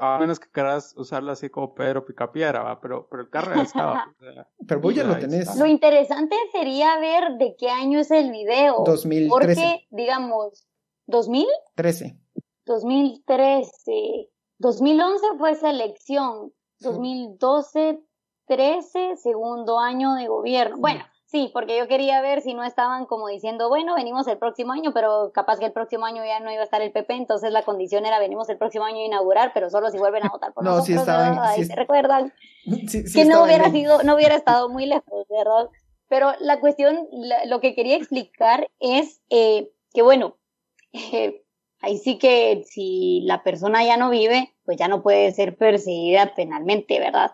a 0.00 0.18
menos 0.18 0.40
que 0.40 0.48
quieras 0.50 0.94
usarlo 0.96 1.32
así 1.32 1.50
como 1.50 1.74
Pedro 1.74 2.04
Picapiedra, 2.06 2.62
¿va? 2.62 2.80
Pero, 2.80 3.06
pero 3.10 3.22
el 3.22 3.28
carro 3.30 3.54
ya 3.56 3.62
estaba, 3.62 4.14
o 4.18 4.24
sea, 4.32 4.48
Pero 4.66 4.80
vos 4.80 4.94
ya 4.94 5.02
Ya 5.02 5.08
lo 5.08 5.18
tenés. 5.18 5.40
está. 5.48 5.56
Lo 5.56 5.66
interesante 5.66 6.34
sería 6.52 6.98
ver 6.98 7.32
de 7.38 7.56
qué 7.58 7.68
año 7.70 7.98
es 7.98 8.10
el 8.10 8.30
video. 8.30 8.84
2013. 8.86 9.28
Porque, 9.28 9.86
digamos, 9.90 10.66
¿2000? 11.08 11.44
13. 11.74 12.18
2013. 12.64 14.30
2011 14.58 15.26
fue 15.38 15.54
selección. 15.54 16.52
2012, 16.80 18.00
13, 18.46 19.16
segundo 19.16 19.78
año 19.78 20.14
de 20.14 20.28
gobierno. 20.28 20.76
Bueno, 20.78 21.04
sí, 21.24 21.50
porque 21.52 21.76
yo 21.78 21.88
quería 21.88 22.20
ver 22.20 22.40
si 22.42 22.54
no 22.54 22.62
estaban 22.64 23.06
como 23.06 23.28
diciendo, 23.28 23.68
bueno, 23.68 23.94
venimos 23.96 24.26
el 24.28 24.38
próximo 24.38 24.72
año, 24.72 24.92
pero 24.94 25.32
capaz 25.32 25.58
que 25.58 25.66
el 25.66 25.72
próximo 25.72 26.06
año 26.06 26.24
ya 26.24 26.38
no 26.40 26.50
iba 26.52 26.60
a 26.60 26.64
estar 26.64 26.80
el 26.82 26.92
PP, 26.92 27.14
entonces 27.14 27.50
la 27.52 27.62
condición 27.62 28.06
era 28.06 28.18
venimos 28.18 28.48
el 28.48 28.58
próximo 28.58 28.84
año 28.84 28.98
a 28.98 29.04
inaugurar, 29.06 29.52
pero 29.52 29.68
solo 29.70 29.90
si 29.90 29.98
vuelven 29.98 30.24
a 30.24 30.28
votar 30.30 30.52
por 30.52 30.64
No, 30.64 30.70
nosotros. 30.76 30.86
sí 30.86 30.92
estaban- 30.94 31.68
recuerdan 31.76 32.32
Sí, 32.88 33.04
que 33.12 33.24
no 33.24 33.44
hubiera 33.44 33.70
sido, 33.70 34.02
no 34.02 34.14
hubiera 34.14 34.34
estado 34.36 34.68
muy 34.70 34.86
lejos, 34.86 35.26
¿verdad? 35.28 35.68
Pero 36.08 36.32
la 36.38 36.60
cuestión, 36.60 37.08
lo 37.46 37.60
que 37.60 37.74
quería 37.74 37.96
explicar 37.96 38.70
es 38.78 39.20
eh, 39.30 39.72
que, 39.92 40.02
bueno, 40.02 40.36
eh, 40.92 41.42
ahí 41.80 41.98
sí 41.98 42.18
que 42.18 42.64
si 42.66 43.22
la 43.24 43.42
persona 43.42 43.84
ya 43.84 43.96
no 43.96 44.10
vive, 44.10 44.54
pues 44.64 44.76
ya 44.76 44.88
no 44.88 45.02
puede 45.02 45.32
ser 45.32 45.56
perseguida 45.56 46.34
penalmente, 46.34 46.98
¿verdad? 46.98 47.32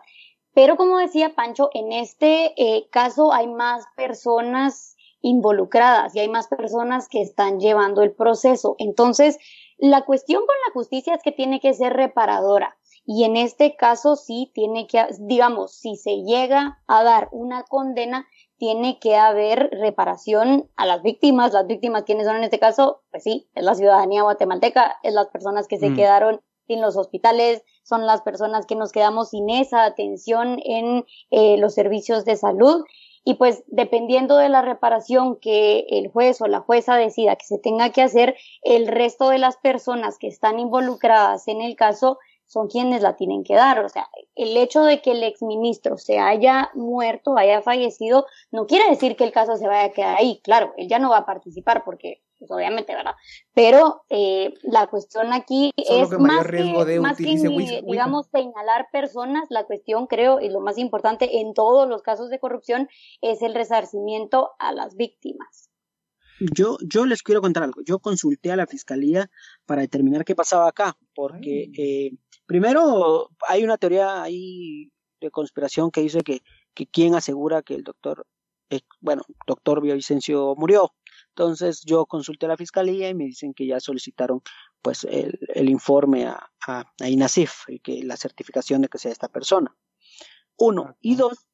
Pero 0.53 0.77
como 0.77 0.97
decía 0.97 1.33
Pancho, 1.35 1.69
en 1.73 1.91
este 1.91 2.53
eh, 2.57 2.87
caso 2.91 3.33
hay 3.33 3.47
más 3.47 3.85
personas 3.95 4.95
involucradas 5.21 6.15
y 6.15 6.19
hay 6.19 6.29
más 6.29 6.47
personas 6.47 7.07
que 7.07 7.21
están 7.21 7.59
llevando 7.59 8.03
el 8.03 8.11
proceso. 8.11 8.75
Entonces, 8.77 9.39
la 9.77 10.01
cuestión 10.01 10.45
con 10.45 10.55
la 10.67 10.73
justicia 10.73 11.15
es 11.15 11.23
que 11.23 11.31
tiene 11.31 11.59
que 11.59 11.73
ser 11.73 11.93
reparadora. 11.93 12.77
Y 13.05 13.23
en 13.25 13.35
este 13.35 13.75
caso 13.75 14.15
sí 14.15 14.51
tiene 14.53 14.87
que, 14.87 15.05
digamos, 15.19 15.75
si 15.75 15.95
se 15.95 16.23
llega 16.23 16.79
a 16.87 17.03
dar 17.03 17.29
una 17.31 17.63
condena, 17.63 18.27
tiene 18.63 18.97
que 18.97 19.17
haber 19.17 19.71
reparación 19.73 20.69
a 20.77 20.85
las 20.85 21.03
víctimas. 21.03 21.51
Las 21.51 21.67
víctimas, 21.67 22.03
¿quiénes 22.03 22.25
son 22.25 22.37
en 22.37 22.45
este 22.45 22.59
caso? 22.59 23.01
Pues 23.11 23.21
sí, 23.21 23.49
es 23.55 23.63
la 23.65 23.75
ciudadanía 23.75 24.23
guatemalteca, 24.23 24.99
es 25.03 25.13
las 25.13 25.27
personas 25.27 25.67
que 25.67 25.77
se 25.77 25.89
Mm. 25.89 25.95
quedaron 25.97 26.41
sin 26.65 26.79
los 26.79 26.95
hospitales, 26.95 27.61
son 27.83 28.05
las 28.05 28.21
personas 28.21 28.65
que 28.65 28.75
nos 28.75 28.93
quedamos 28.93 29.31
sin 29.31 29.49
esa 29.49 29.83
atención 29.83 30.59
en 30.63 31.03
eh, 31.29 31.57
los 31.57 31.73
servicios 31.73 32.23
de 32.23 32.37
salud. 32.37 32.85
Y 33.25 33.33
pues 33.33 33.65
dependiendo 33.67 34.37
de 34.37 34.47
la 34.47 34.61
reparación 34.61 35.35
que 35.41 35.85
el 35.89 36.07
juez 36.07 36.39
o 36.39 36.47
la 36.47 36.61
jueza 36.61 36.95
decida 36.95 37.35
que 37.35 37.45
se 37.45 37.59
tenga 37.59 37.89
que 37.89 38.01
hacer, 38.01 38.37
el 38.61 38.87
resto 38.87 39.27
de 39.27 39.39
las 39.39 39.57
personas 39.57 40.17
que 40.17 40.27
están 40.27 40.57
involucradas 40.57 41.49
en 41.49 41.59
el 41.59 41.75
caso 41.75 42.17
son 42.53 42.67
quienes 42.67 43.01
la 43.01 43.15
tienen 43.15 43.43
que 43.43 43.55
dar. 43.55 43.83
O 43.83 43.89
sea, 43.89 44.07
el 44.35 44.55
hecho 44.55 44.83
de 44.83 45.01
que 45.01 45.11
el 45.11 45.23
exministro 45.23 45.97
se 45.97 46.19
haya 46.19 46.69
muerto, 46.75 47.35
haya 47.35 47.63
fallecido, 47.63 48.27
no 48.51 48.67
quiere 48.67 48.87
decir 48.89 49.15
que 49.15 49.23
el 49.23 49.31
caso 49.31 49.57
se 49.57 49.67
vaya 49.67 49.85
a 49.85 49.91
quedar 49.91 50.17
ahí. 50.19 50.39
Claro, 50.43 50.73
él 50.77 50.87
ya 50.87 50.99
no 50.99 51.09
va 51.09 51.17
a 51.17 51.25
participar 51.25 51.83
porque, 51.83 52.21
pues 52.37 52.51
obviamente, 52.51 52.93
¿verdad? 52.93 53.15
Pero 53.55 54.03
eh, 54.09 54.53
la 54.61 54.85
cuestión 54.85 55.33
aquí 55.33 55.71
Solo 55.83 56.03
es 56.03 56.09
que 56.11 56.17
más 56.17 56.45
riesgo 56.45 56.85
que, 56.85 56.91
de 56.91 56.99
más 56.99 57.17
que 57.17 57.81
digamos, 57.87 58.27
señalar 58.27 58.87
personas, 58.91 59.45
la 59.49 59.63
cuestión 59.63 60.05
creo, 60.05 60.39
y 60.39 60.49
lo 60.49 60.59
más 60.59 60.77
importante 60.77 61.39
en 61.39 61.55
todos 61.55 61.89
los 61.89 62.03
casos 62.03 62.29
de 62.29 62.37
corrupción, 62.37 62.87
es 63.21 63.41
el 63.41 63.55
resarcimiento 63.55 64.51
a 64.59 64.73
las 64.73 64.95
víctimas. 64.95 65.71
Yo, 66.39 66.77
yo 66.81 67.05
les 67.05 67.23
quiero 67.23 67.41
contar 67.41 67.63
algo. 67.63 67.81
Yo 67.83 67.99
consulté 67.99 68.51
a 68.51 68.55
la 68.55 68.67
fiscalía 68.67 69.29
para 69.65 69.81
determinar 69.81 70.25
qué 70.25 70.35
pasaba 70.35 70.67
acá, 70.67 70.97
porque 71.15 71.71
eh, 71.77 72.11
primero 72.53 73.31
hay 73.47 73.63
una 73.63 73.79
teoría 73.79 74.21
ahí 74.21 74.91
de 75.19 75.31
conspiración 75.31 75.89
que 75.89 76.01
dice 76.01 76.21
que, 76.21 76.43
que 76.75 76.85
quién 76.85 77.15
asegura 77.15 77.63
que 77.63 77.73
el 77.73 77.83
doctor, 77.83 78.27
eh, 78.69 78.81
bueno, 79.01 79.23
doctor 79.47 79.81
Villavicencio 79.81 80.53
murió. 80.55 80.93
Entonces 81.29 81.81
yo 81.83 82.05
consulté 82.05 82.45
a 82.45 82.49
la 82.49 82.57
fiscalía 82.57 83.09
y 83.09 83.15
me 83.15 83.23
dicen 83.23 83.55
que 83.55 83.65
ya 83.65 83.79
solicitaron 83.79 84.43
pues 84.83 85.03
el, 85.03 85.39
el 85.55 85.67
informe 85.67 86.27
a, 86.27 86.51
a, 86.67 86.85
a 87.01 87.09
INASIF, 87.09 87.69
y 87.69 87.79
que 87.79 88.03
la 88.03 88.17
certificación 88.17 88.83
de 88.83 88.87
que 88.87 88.99
sea 88.99 89.11
esta 89.11 89.29
persona. 89.29 89.75
Uno. 90.55 90.95
Y 91.01 91.15
dos, 91.15 91.47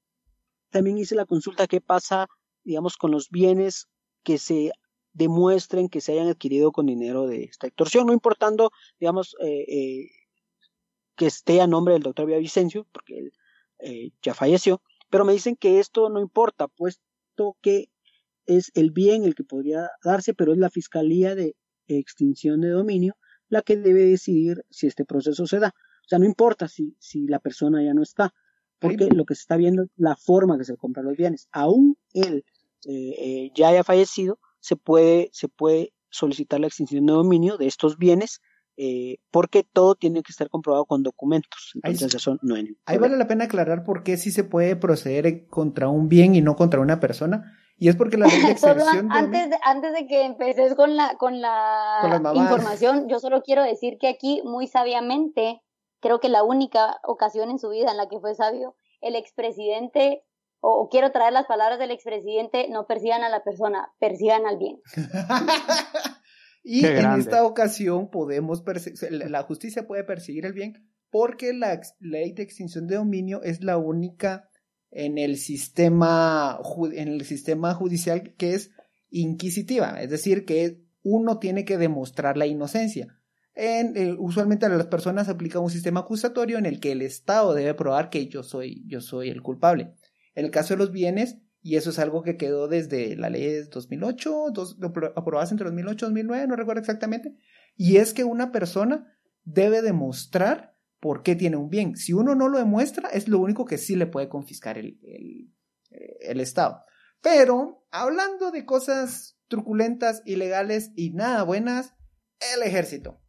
también 0.69 0.97
hice 0.97 1.15
la 1.15 1.25
consulta 1.25 1.67
qué 1.67 1.79
pasa, 1.79 2.27
digamos, 2.65 2.97
con 2.97 3.11
los 3.11 3.29
bienes 3.29 3.87
que 4.23 4.37
se 4.37 4.73
demuestren 5.13 5.87
que 5.87 6.01
se 6.01 6.11
hayan 6.11 6.27
adquirido 6.27 6.73
con 6.73 6.87
dinero 6.87 7.25
de 7.25 7.43
esta 7.43 7.67
extorsión, 7.67 8.07
no 8.07 8.13
importando, 8.13 8.71
digamos, 8.99 9.37
eh, 9.39 9.65
eh, 9.67 10.09
que 11.19 11.25
esté 11.25 11.59
a 11.59 11.67
nombre 11.67 11.93
del 11.95 12.03
doctor 12.03 12.25
Villavicencio, 12.25 12.87
porque 12.93 13.19
él 13.19 13.33
eh, 13.79 14.11
ya 14.21 14.33
falleció, 14.33 14.81
pero 15.09 15.25
me 15.25 15.33
dicen 15.33 15.57
que 15.57 15.79
esto 15.79 16.09
no 16.09 16.21
importa, 16.21 16.69
puesto 16.69 17.57
que 17.61 17.89
es 18.45 18.71
el 18.73 18.91
bien 18.91 19.25
el 19.25 19.35
que 19.35 19.43
podría 19.43 19.89
darse, 20.01 20.33
pero 20.33 20.53
es 20.53 20.57
la 20.57 20.69
Fiscalía 20.69 21.35
de 21.35 21.57
Extinción 21.87 22.61
de 22.61 22.69
Dominio 22.69 23.17
la 23.49 23.61
que 23.63 23.75
debe 23.75 24.05
decidir 24.05 24.63
si 24.69 24.87
este 24.87 25.03
proceso 25.03 25.45
se 25.45 25.59
da. 25.59 25.73
O 26.05 26.07
sea, 26.07 26.19
no 26.19 26.25
importa 26.25 26.69
si, 26.69 26.95
si 26.99 27.27
la 27.27 27.39
persona 27.39 27.83
ya 27.83 27.93
no 27.93 28.01
está, 28.01 28.33
porque 28.79 29.09
lo 29.09 29.25
que 29.25 29.35
se 29.35 29.41
está 29.41 29.57
viendo 29.57 29.83
es 29.83 29.89
la 29.97 30.15
forma 30.15 30.57
que 30.57 30.63
se 30.63 30.77
compran 30.77 31.05
los 31.05 31.17
bienes. 31.17 31.49
Aún 31.51 31.97
él 32.13 32.45
eh, 32.85 33.13
eh, 33.17 33.51
ya 33.55 33.69
haya 33.69 33.83
fallecido, 33.83 34.39
se 34.61 34.77
puede, 34.77 35.29
se 35.33 35.49
puede 35.49 35.91
solicitar 36.09 36.61
la 36.61 36.67
extinción 36.67 37.05
de 37.05 37.13
dominio 37.13 37.57
de 37.57 37.67
estos 37.67 37.97
bienes 37.97 38.39
eh, 38.81 39.17
porque 39.29 39.63
todo 39.63 39.95
tiene 39.95 40.23
que 40.23 40.31
estar 40.31 40.49
comprobado 40.49 40.85
con 40.85 41.03
documentos. 41.03 41.71
Entonces, 41.75 42.13
Ahí- 42.13 42.17
eso 42.17 42.37
no 42.41 42.55
hay 42.55 42.77
Ahí 42.85 42.97
vale 42.97 43.17
la 43.17 43.27
pena 43.27 43.43
aclarar 43.43 43.83
por 43.83 44.03
qué 44.03 44.15
sí 44.15 44.31
se 44.31 44.45
puede 44.45 44.77
proceder 44.77 45.47
contra 45.47 45.89
un 45.89 46.07
bien 46.07 46.33
y 46.33 46.41
no 46.41 46.55
contra 46.55 46.79
una 46.79 47.01
persona. 47.01 47.57
Y 47.77 47.89
es 47.89 47.97
porque 47.97 48.17
la 48.17 48.27
ley 48.27 48.39
de 48.39 48.53
de 48.53 49.07
antes 49.09 49.49
de, 49.49 49.57
antes 49.63 49.91
de 49.91 50.07
que 50.07 50.23
empeces 50.23 50.75
con 50.75 50.95
la, 50.95 51.15
con 51.17 51.41
la 51.41 52.21
Con 52.23 52.37
información, 52.37 53.09
yo 53.09 53.19
solo 53.19 53.43
quiero 53.43 53.63
decir 53.63 53.97
que 53.99 54.07
aquí, 54.07 54.41
muy 54.45 54.65
sabiamente, 54.67 55.61
creo 55.99 56.21
que 56.21 56.29
la 56.29 56.43
única 56.43 57.01
ocasión 57.03 57.49
en 57.49 57.59
su 57.59 57.67
vida 57.69 57.91
en 57.91 57.97
la 57.97 58.07
que 58.07 58.19
fue 58.21 58.33
sabio, 58.33 58.77
el 59.01 59.17
expresidente, 59.17 60.23
o, 60.61 60.69
o 60.71 60.87
quiero 60.87 61.11
traer 61.11 61.33
las 61.33 61.47
palabras 61.47 61.79
del 61.79 61.91
expresidente, 61.91 62.69
no 62.69 62.85
persigan 62.87 63.23
a 63.23 63.29
la 63.29 63.43
persona, 63.43 63.91
persigan 63.99 64.45
al 64.45 64.57
bien. 64.57 64.79
y 66.63 66.85
en 66.85 67.19
esta 67.19 67.43
ocasión 67.43 68.09
podemos 68.09 68.63
la 69.09 69.43
justicia 69.43 69.87
puede 69.87 70.03
perseguir 70.03 70.45
el 70.45 70.53
bien 70.53 70.89
porque 71.09 71.53
la 71.53 71.79
ley 71.99 72.33
de 72.33 72.43
extinción 72.43 72.87
de 72.87 72.95
dominio 72.95 73.41
es 73.43 73.63
la 73.63 73.77
única 73.77 74.49
en 74.91 75.17
el 75.17 75.37
sistema 75.37 76.59
en 76.93 77.07
el 77.07 77.25
sistema 77.25 77.73
judicial 77.73 78.35
que 78.35 78.55
es 78.55 78.71
inquisitiva, 79.09 80.01
es 80.01 80.09
decir, 80.09 80.45
que 80.45 80.81
uno 81.01 81.39
tiene 81.39 81.65
que 81.65 81.77
demostrar 81.77 82.37
la 82.37 82.45
inocencia. 82.45 83.19
En, 83.55 83.97
eh, 83.97 84.15
usualmente 84.17 84.65
a 84.65 84.69
las 84.69 84.87
personas 84.87 85.27
aplica 85.29 85.59
un 85.59 85.69
sistema 85.69 86.01
acusatorio 86.01 86.57
en 86.57 86.65
el 86.65 86.79
que 86.79 86.91
el 86.91 87.01
Estado 87.01 87.53
debe 87.53 87.73
probar 87.73 88.09
que 88.09 88.27
yo 88.27 88.43
soy, 88.43 88.83
yo 88.85 89.01
soy 89.01 89.29
el 89.29 89.41
culpable. 89.41 89.93
En 90.35 90.45
el 90.45 90.51
caso 90.51 90.73
de 90.73 90.77
los 90.77 90.91
bienes, 90.91 91.37
y 91.61 91.75
eso 91.75 91.89
es 91.89 91.99
algo 91.99 92.23
que 92.23 92.37
quedó 92.37 92.67
desde 92.67 93.15
la 93.15 93.29
ley 93.29 93.43
de 93.43 93.63
2008, 93.65 94.45
dos, 94.53 94.79
apro- 94.79 95.13
aprobadas 95.15 95.51
entre 95.51 95.65
2008 95.65 96.05
y 96.05 96.07
2009, 96.09 96.47
no 96.47 96.55
recuerdo 96.55 96.79
exactamente, 96.81 97.35
y 97.75 97.97
es 97.97 98.13
que 98.13 98.23
una 98.23 98.51
persona 98.51 99.07
debe 99.43 99.81
demostrar 99.81 100.75
por 100.99 101.23
qué 101.23 101.35
tiene 101.35 101.57
un 101.57 101.69
bien. 101.69 101.95
Si 101.95 102.13
uno 102.13 102.35
no 102.35 102.49
lo 102.49 102.57
demuestra, 102.57 103.09
es 103.09 103.27
lo 103.27 103.39
único 103.39 103.65
que 103.65 103.77
sí 103.77 103.95
le 103.95 104.05
puede 104.05 104.27
confiscar 104.29 104.77
el, 104.77 104.99
el, 105.03 105.53
el 106.19 106.39
Estado. 106.39 106.83
Pero, 107.21 107.85
hablando 107.91 108.51
de 108.51 108.65
cosas 108.65 109.37
truculentas, 109.47 110.21
ilegales 110.25 110.91
y 110.95 111.11
nada 111.11 111.43
buenas, 111.43 111.93
el 112.55 112.63
ejército. 112.63 113.21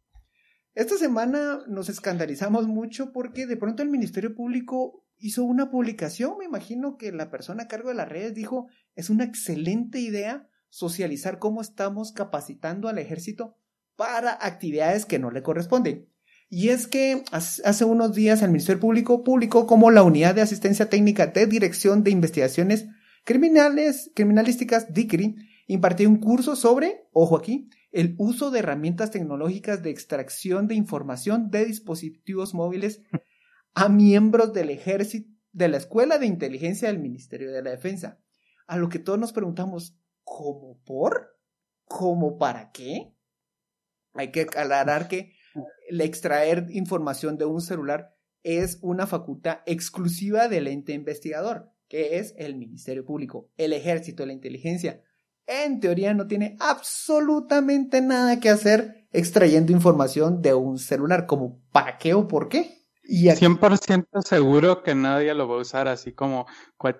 Esta 0.73 0.97
semana 0.97 1.63
nos 1.67 1.89
escandalizamos 1.89 2.67
mucho 2.67 3.11
porque 3.11 3.45
de 3.45 3.57
pronto 3.57 3.83
el 3.83 3.89
Ministerio 3.89 4.35
Público 4.35 5.05
hizo 5.21 5.43
una 5.43 5.69
publicación, 5.69 6.33
me 6.39 6.45
imagino 6.45 6.97
que 6.97 7.11
la 7.11 7.29
persona 7.29 7.63
a 7.63 7.67
cargo 7.67 7.89
de 7.89 7.95
las 7.95 8.09
redes 8.09 8.33
dijo, 8.33 8.67
es 8.95 9.09
una 9.09 9.23
excelente 9.23 9.99
idea 9.99 10.49
socializar 10.69 11.37
cómo 11.37 11.61
estamos 11.61 12.11
capacitando 12.11 12.89
al 12.89 12.97
ejército 12.97 13.55
para 13.95 14.31
actividades 14.31 15.05
que 15.05 15.19
no 15.19 15.29
le 15.29 15.43
corresponden. 15.43 16.09
Y 16.49 16.69
es 16.69 16.87
que 16.87 17.23
hace 17.31 17.85
unos 17.85 18.13
días 18.13 18.41
el 18.41 18.49
Ministerio 18.49 18.81
Público 18.81 19.23
publicó 19.23 19.67
como 19.67 19.91
la 19.91 20.03
Unidad 20.03 20.35
de 20.35 20.41
Asistencia 20.41 20.89
Técnica 20.89 21.27
de 21.27 21.45
Dirección 21.45 22.03
de 22.03 22.11
Investigaciones 22.11 22.87
Criminales, 23.23 24.11
Criminalísticas, 24.15 24.91
DICRI, 24.91 25.35
impartió 25.67 26.09
un 26.09 26.17
curso 26.17 26.55
sobre, 26.55 27.03
ojo 27.13 27.37
aquí, 27.37 27.69
el 27.91 28.15
uso 28.17 28.51
de 28.51 28.59
herramientas 28.59 29.11
tecnológicas 29.11 29.83
de 29.83 29.91
extracción 29.91 30.67
de 30.67 30.75
información 30.75 31.51
de 31.51 31.65
dispositivos 31.65 32.53
móviles 32.53 33.01
a 33.73 33.89
miembros 33.89 34.53
del 34.53 34.69
ejército, 34.69 35.29
de 35.53 35.67
la 35.67 35.77
Escuela 35.77 36.17
de 36.17 36.27
Inteligencia 36.27 36.87
del 36.87 36.99
Ministerio 36.99 37.51
de 37.51 37.61
la 37.61 37.71
Defensa. 37.71 38.19
A 38.67 38.77
lo 38.77 38.89
que 38.89 38.99
todos 38.99 39.19
nos 39.19 39.33
preguntamos, 39.33 39.97
¿cómo 40.23 40.81
por? 40.85 41.37
¿Cómo 41.85 42.37
para 42.37 42.71
qué? 42.71 43.13
Hay 44.13 44.31
que 44.31 44.41
aclarar 44.41 45.07
que 45.07 45.33
el 45.89 46.01
extraer 46.01 46.67
información 46.69 47.37
de 47.37 47.45
un 47.45 47.61
celular 47.61 48.15
es 48.43 48.79
una 48.81 49.07
facultad 49.07 49.59
exclusiva 49.65 50.47
del 50.47 50.67
ente 50.67 50.93
investigador, 50.93 51.71
que 51.87 52.17
es 52.17 52.33
el 52.37 52.55
Ministerio 52.55 53.05
Público, 53.05 53.49
el 53.57 53.73
Ejército, 53.73 54.25
la 54.25 54.33
inteligencia. 54.33 55.01
En 55.47 55.79
teoría 55.79 56.13
no 56.13 56.27
tiene 56.27 56.55
absolutamente 56.59 58.01
nada 58.01 58.39
que 58.39 58.49
hacer 58.49 59.07
extrayendo 59.11 59.73
información 59.73 60.41
de 60.41 60.53
un 60.53 60.77
celular, 60.77 61.25
como 61.25 61.61
para 61.71 61.97
qué 61.97 62.13
o 62.13 62.27
por 62.27 62.47
qué. 62.47 62.80
Y 63.13 63.27
aquí, 63.27 63.45
100% 63.45 64.21
seguro 64.23 64.83
que 64.83 64.95
nadie 64.95 65.33
lo 65.33 65.45
va 65.45 65.55
a 65.55 65.59
usar 65.59 65.89
así 65.89 66.13
como 66.13 66.45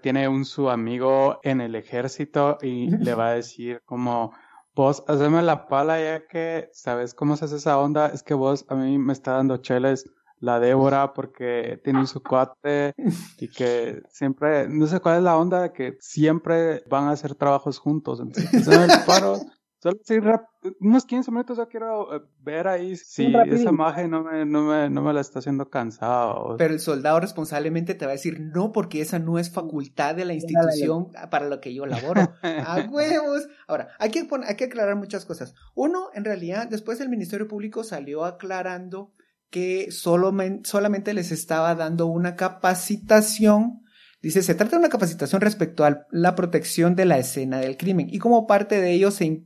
tiene 0.01 0.27
un 0.27 0.43
su 0.43 0.69
amigo 0.69 1.39
en 1.41 1.61
el 1.61 1.73
ejército 1.73 2.57
y 2.61 2.89
le 2.89 3.15
va 3.15 3.29
a 3.29 3.35
decir 3.35 3.81
como 3.85 4.33
vos 4.75 5.05
haceme 5.07 5.41
la 5.41 5.67
pala 5.67 6.01
ya 6.01 6.27
que 6.27 6.69
sabes 6.73 7.13
cómo 7.13 7.37
se 7.37 7.45
hace 7.45 7.55
esa 7.55 7.79
onda, 7.79 8.07
es 8.07 8.23
que 8.23 8.33
vos 8.33 8.65
a 8.67 8.75
mí 8.75 8.97
me 8.97 9.13
está 9.13 9.31
dando 9.31 9.55
cheles 9.57 10.11
la 10.39 10.59
Débora 10.59 11.13
porque 11.13 11.79
tiene 11.81 12.05
su 12.07 12.21
cuate 12.21 12.93
y 13.37 13.47
que 13.47 14.01
siempre, 14.09 14.67
no 14.67 14.87
sé 14.87 14.99
cuál 14.99 15.19
es 15.19 15.23
la 15.23 15.37
onda 15.37 15.71
que 15.71 15.95
siempre 16.01 16.83
van 16.89 17.05
a 17.05 17.11
hacer 17.11 17.35
trabajos 17.35 17.79
juntos, 17.79 18.19
entonces 18.19 18.67
haceme 18.67 18.93
el 18.93 19.05
paro. 19.05 19.39
Solo 19.81 19.97
así 20.03 20.19
rap- 20.19 20.45
unos 20.79 21.05
15 21.05 21.31
minutos 21.31 21.57
yo 21.57 21.67
quiero 21.67 22.15
eh, 22.15 22.21
ver 22.39 22.67
ahí 22.67 22.95
si 22.95 23.25
esa 23.25 23.69
imagen 23.69 24.11
no 24.11 24.23
me, 24.23 24.45
no 24.45 24.61
me, 24.63 24.89
no 24.91 25.01
me 25.01 25.11
la 25.11 25.21
está 25.21 25.39
haciendo 25.39 25.69
cansado. 25.71 26.55
pero 26.57 26.71
el 26.73 26.79
soldado 26.79 27.19
responsablemente 27.19 27.95
te 27.95 28.05
va 28.05 28.11
a 28.11 28.13
decir 28.13 28.39
no, 28.39 28.71
porque 28.71 29.01
esa 29.01 29.17
no 29.17 29.39
es 29.39 29.49
facultad 29.51 30.13
de 30.13 30.25
la 30.25 30.33
institución 30.33 31.07
para 31.31 31.47
la 31.49 31.59
que 31.59 31.73
yo 31.73 31.87
laboro. 31.87 32.21
¡A 32.43 32.87
huevos! 32.91 33.47
Ahora, 33.67 33.87
hay 33.97 34.11
que, 34.11 34.27
hay 34.47 34.55
que 34.55 34.65
aclarar 34.65 34.95
muchas 34.97 35.25
cosas. 35.25 35.55
Uno, 35.73 36.09
en 36.13 36.25
realidad, 36.25 36.67
después 36.69 37.01
el 37.01 37.09
Ministerio 37.09 37.47
Público 37.47 37.83
salió 37.83 38.23
aclarando 38.23 39.13
que 39.49 39.91
solamente 39.91 41.13
les 41.15 41.31
estaba 41.31 41.73
dando 41.75 42.05
una 42.05 42.35
capacitación. 42.35 43.80
Dice, 44.21 44.43
se 44.43 44.53
trata 44.53 44.71
de 44.71 44.79
una 44.79 44.89
capacitación 44.89 45.41
respecto 45.41 45.83
a 45.83 46.05
la 46.11 46.35
protección 46.35 46.95
de 46.95 47.05
la 47.05 47.17
escena 47.17 47.59
del 47.59 47.77
crimen 47.77 48.07
y 48.09 48.19
como 48.19 48.45
parte 48.45 48.79
de 48.79 48.91
ello 48.91 49.09
se, 49.09 49.43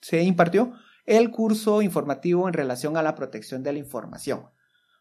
se 0.00 0.22
impartió 0.22 0.72
el 1.06 1.30
curso 1.30 1.82
informativo 1.82 2.46
en 2.46 2.54
relación 2.54 2.96
a 2.96 3.02
la 3.02 3.16
protección 3.16 3.62
de 3.62 3.72
la 3.72 3.78
información. 3.80 4.46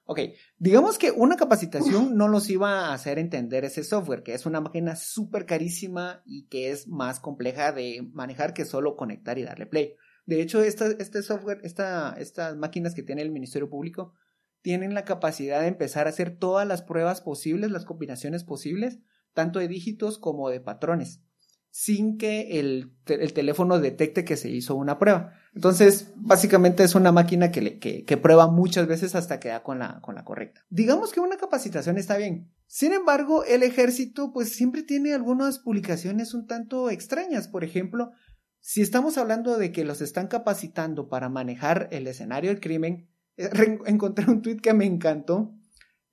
Ok, 0.06 0.20
digamos 0.58 0.98
que 0.98 1.12
una 1.12 1.38
capacitación 1.38 2.18
no 2.18 2.28
los 2.28 2.50
iba 2.50 2.88
a 2.88 2.94
hacer 2.94 3.20
entender 3.20 3.64
ese 3.64 3.84
software, 3.84 4.24
que 4.24 4.34
es 4.34 4.46
una 4.46 4.60
máquina 4.60 4.96
súper 4.96 5.46
carísima 5.46 6.22
y 6.26 6.48
que 6.48 6.72
es 6.72 6.88
más 6.88 7.20
compleja 7.20 7.72
de 7.72 8.10
manejar 8.12 8.54
que 8.54 8.66
solo 8.66 8.96
conectar 8.96 9.38
y 9.38 9.44
darle 9.44 9.68
play. 9.68 9.96
De 10.26 10.42
hecho, 10.42 10.62
esta, 10.64 10.88
este 10.88 11.22
software, 11.22 11.62
esta, 11.64 12.16
estas 12.18 12.58
máquinas 12.58 12.96
que 12.96 13.04
tiene 13.04 13.22
el 13.22 13.32
Ministerio 13.32 13.70
Público, 13.70 14.14
tienen 14.62 14.94
la 14.94 15.06
capacidad 15.06 15.62
de 15.62 15.68
empezar 15.68 16.08
a 16.08 16.12
hacer 16.12 16.38
todas 16.38 16.68
las 16.68 16.82
pruebas 16.82 17.22
posibles, 17.22 17.72
las 17.72 17.86
combinaciones 17.86 18.44
posibles, 18.44 19.00
tanto 19.34 19.60
de 19.60 19.68
dígitos 19.68 20.18
como 20.18 20.50
de 20.50 20.60
patrones, 20.60 21.22
sin 21.70 22.18
que 22.18 22.60
el, 22.60 22.94
te- 23.06 23.24
el 23.24 23.34
teléfono 23.34 23.80
detecte 23.80 24.26
que 24.26 24.36
se 24.38 24.50
hizo 24.50 24.76
una 24.76 25.00
prueba. 25.00 25.34
Entonces, 25.56 26.12
básicamente 26.16 26.84
es 26.84 26.96
una 26.96 27.12
máquina 27.12 27.52
que, 27.52 27.62
le- 27.62 27.78
prueba 28.18 28.48
muchas 28.48 28.88
veces 28.88 29.16
hasta 29.16 29.40
que 29.40 29.50
da 29.50 29.64
con 29.64 29.80
la, 29.80 30.00
con 30.02 30.16
la 30.16 30.24
correcta. 30.26 30.62
Digamos 30.70 31.12
que 31.12 31.20
una 31.22 31.38
capacitación 31.38 31.98
está 31.98 32.18
bien. 32.18 32.52
Sin 32.68 32.94
embargo, 32.94 33.44
el 33.46 33.64
ejército 33.64 34.32
pues 34.34 34.54
siempre 34.54 34.84
tiene 34.84 35.14
algunas 35.14 35.60
publicaciones 35.60 36.34
un 36.34 36.46
tanto 36.46 36.90
extrañas. 36.90 37.48
Por 37.48 37.64
ejemplo, 37.64 38.12
si 38.60 38.82
estamos 38.82 39.18
hablando 39.18 39.58
de 39.58 39.72
que 39.72 39.84
los 39.86 40.02
están 40.02 40.28
capacitando 40.28 41.10
para 41.10 41.30
manejar 41.30 41.88
el 41.92 42.06
escenario 42.08 42.50
del 42.52 42.60
crimen, 42.62 43.10
encontré 43.86 44.30
un 44.30 44.42
tweet 44.42 44.58
que 44.58 44.74
me 44.74 44.86
encantó. 44.86 45.54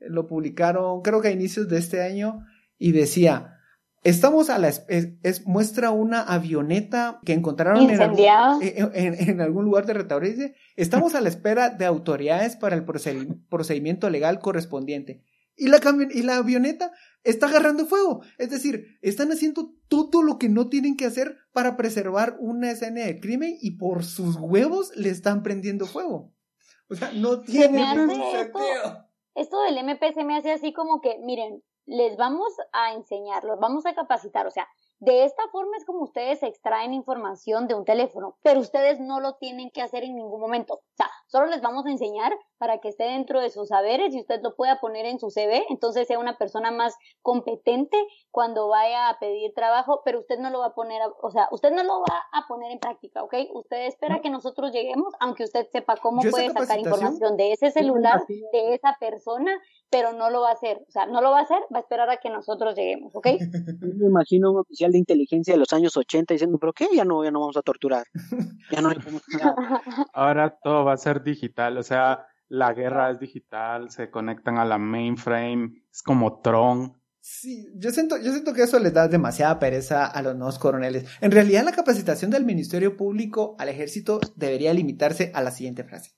Lo 0.00 0.26
publicaron 0.26 1.02
creo 1.02 1.20
que 1.20 1.28
a 1.28 1.32
inicios 1.32 1.68
de 1.68 1.78
este 1.78 2.02
año 2.02 2.44
y 2.78 2.92
decía, 2.92 3.54
Estamos 4.04 4.48
a 4.48 4.58
la 4.58 4.68
es, 4.68 4.84
es- 4.88 5.44
muestra 5.44 5.90
una 5.90 6.22
avioneta 6.22 7.18
que 7.24 7.32
encontraron 7.32 7.82
en 7.90 8.00
algún, 8.00 8.18
Incendiada. 8.20 8.58
en, 8.62 8.90
en- 8.94 9.28
en 9.30 9.40
algún 9.40 9.64
lugar 9.64 9.86
de 9.86 9.94
retaure. 9.94 10.30
Dice, 10.30 10.54
estamos 10.76 11.16
a 11.16 11.20
la 11.20 11.28
espera 11.28 11.70
de 11.70 11.84
autoridades 11.84 12.54
para 12.54 12.76
el 12.76 12.86
procedi- 12.86 13.44
procedimiento 13.50 14.08
legal 14.08 14.38
correspondiente. 14.38 15.24
Y 15.56 15.66
la, 15.66 15.80
y 16.14 16.22
la 16.22 16.36
avioneta 16.36 16.92
está 17.24 17.48
agarrando 17.48 17.86
fuego. 17.86 18.22
Es 18.38 18.50
decir, 18.50 18.84
están 19.02 19.32
haciendo 19.32 19.74
todo 19.88 20.22
lo 20.22 20.38
que 20.38 20.48
no 20.48 20.68
tienen 20.68 20.96
que 20.96 21.04
hacer 21.04 21.36
para 21.52 21.76
preservar 21.76 22.36
una 22.38 22.70
escena 22.70 23.00
de 23.04 23.18
crimen 23.18 23.56
y 23.60 23.72
por 23.78 24.04
sus 24.04 24.36
huevos 24.36 24.92
le 24.94 25.10
están 25.10 25.42
prendiendo 25.42 25.86
fuego. 25.86 26.32
O 26.90 26.94
sea, 26.94 27.10
no 27.12 27.40
tiene 27.42 27.82
esto- 27.82 28.30
sentido. 28.30 29.04
esto 29.34 29.60
del 29.62 29.78
MP 29.78 30.12
se 30.12 30.24
me 30.24 30.36
hace 30.36 30.52
así 30.52 30.72
como 30.72 31.00
que, 31.00 31.18
miren, 31.18 31.62
les 31.86 32.16
vamos 32.16 32.52
a 32.72 32.92
enseñar, 32.92 33.44
los 33.44 33.58
vamos 33.60 33.86
a 33.86 33.94
capacitar, 33.94 34.46
o 34.46 34.50
sea, 34.50 34.68
de 35.00 35.24
esta 35.24 35.42
forma 35.52 35.76
es 35.76 35.84
como 35.84 36.00
ustedes 36.02 36.42
extraen 36.42 36.92
información 36.94 37.68
de 37.68 37.74
un 37.74 37.84
teléfono, 37.84 38.36
pero 38.42 38.60
ustedes 38.60 38.98
no 39.00 39.20
lo 39.20 39.34
tienen 39.34 39.70
que 39.70 39.80
hacer 39.82 40.02
en 40.04 40.16
ningún 40.16 40.40
momento. 40.40 40.74
O 40.74 40.96
sea, 40.96 41.08
solo 41.28 41.46
les 41.46 41.60
vamos 41.62 41.86
a 41.86 41.90
enseñar 41.90 42.32
para 42.58 42.78
que 42.78 42.88
esté 42.88 43.04
dentro 43.04 43.40
de 43.40 43.50
sus 43.50 43.68
saberes 43.68 44.12
y 44.14 44.20
usted 44.20 44.40
lo 44.42 44.56
pueda 44.56 44.80
poner 44.80 45.06
en 45.06 45.20
su 45.20 45.30
CV, 45.30 45.64
entonces 45.70 46.08
sea 46.08 46.18
una 46.18 46.36
persona 46.36 46.70
más 46.72 46.96
competente 47.22 47.96
cuando 48.32 48.68
vaya 48.68 49.08
a 49.08 49.18
pedir 49.18 49.52
trabajo, 49.54 50.02
pero 50.04 50.18
usted 50.20 50.38
no 50.38 50.50
lo 50.50 50.58
va 50.60 50.66
a 50.66 50.74
poner, 50.74 51.00
a- 51.02 51.12
o 51.22 51.30
sea, 51.30 51.48
usted 51.52 51.70
no 51.70 51.84
lo 51.84 52.00
va 52.00 52.24
a 52.32 52.46
poner 52.48 52.72
en 52.72 52.80
práctica, 52.80 53.22
¿ok? 53.22 53.34
Usted 53.54 53.86
espera 53.86 54.20
que 54.20 54.30
nosotros 54.30 54.72
lleguemos, 54.72 55.14
aunque 55.20 55.44
usted 55.44 55.66
sepa 55.70 55.96
cómo 55.96 56.22
Yo 56.22 56.30
puede 56.32 56.46
sacar 56.66 56.78
información 56.80 57.36
de 57.36 57.52
ese 57.52 57.70
celular, 57.70 58.24
de 58.52 58.74
esa 58.74 58.96
persona, 58.98 59.52
pero 59.90 60.12
no 60.12 60.30
lo 60.30 60.40
va 60.42 60.50
a 60.50 60.52
hacer. 60.52 60.84
O 60.88 60.90
sea, 60.90 61.06
no 61.06 61.20
lo 61.20 61.30
va 61.30 61.38
a 61.38 61.42
hacer, 61.42 61.60
va 61.72 61.78
a 61.78 61.80
esperar 61.80 62.10
a 62.10 62.16
que 62.18 62.28
nosotros 62.30 62.74
lleguemos, 62.74 63.14
¿ok? 63.14 63.26
Yo 63.80 63.94
me 63.98 64.06
imagino 64.06 64.50
un 64.50 64.58
oficial 64.58 64.87
de 64.92 64.98
inteligencia 64.98 65.54
de 65.54 65.58
los 65.58 65.72
años 65.72 65.96
80 65.96 66.34
diciendo, 66.34 66.58
pero 66.58 66.72
¿qué? 66.72 66.88
Ya 66.94 67.04
no, 67.04 67.24
ya 67.24 67.30
no 67.30 67.40
vamos 67.40 67.56
a 67.56 67.62
torturar. 67.62 68.06
Ya 68.70 68.80
no 68.80 68.90
le 68.90 68.96
podemos 68.96 69.22
nada. 69.28 69.82
Ahora 70.12 70.58
todo 70.62 70.84
va 70.84 70.92
a 70.92 70.98
ser 70.98 71.22
digital, 71.22 71.78
o 71.78 71.82
sea, 71.82 72.26
la 72.48 72.72
guerra 72.72 73.10
es 73.10 73.18
digital, 73.18 73.90
se 73.90 74.10
conectan 74.10 74.58
a 74.58 74.64
la 74.64 74.78
mainframe, 74.78 75.82
es 75.90 76.02
como 76.02 76.40
Tron. 76.40 76.98
Sí, 77.20 77.68
yo 77.74 77.90
siento, 77.90 78.16
yo 78.16 78.32
siento 78.32 78.54
que 78.54 78.62
eso 78.62 78.78
les 78.78 78.94
da 78.94 79.08
demasiada 79.08 79.58
pereza 79.58 80.06
a 80.06 80.22
los 80.22 80.34
nuevos 80.34 80.58
coroneles. 80.58 81.04
En 81.20 81.30
realidad, 81.30 81.64
la 81.64 81.72
capacitación 81.72 82.30
del 82.30 82.44
Ministerio 82.44 82.96
Público 82.96 83.54
al 83.58 83.68
ejército 83.68 84.20
debería 84.34 84.72
limitarse 84.72 85.30
a 85.34 85.42
la 85.42 85.50
siguiente 85.50 85.84
frase. 85.84 86.12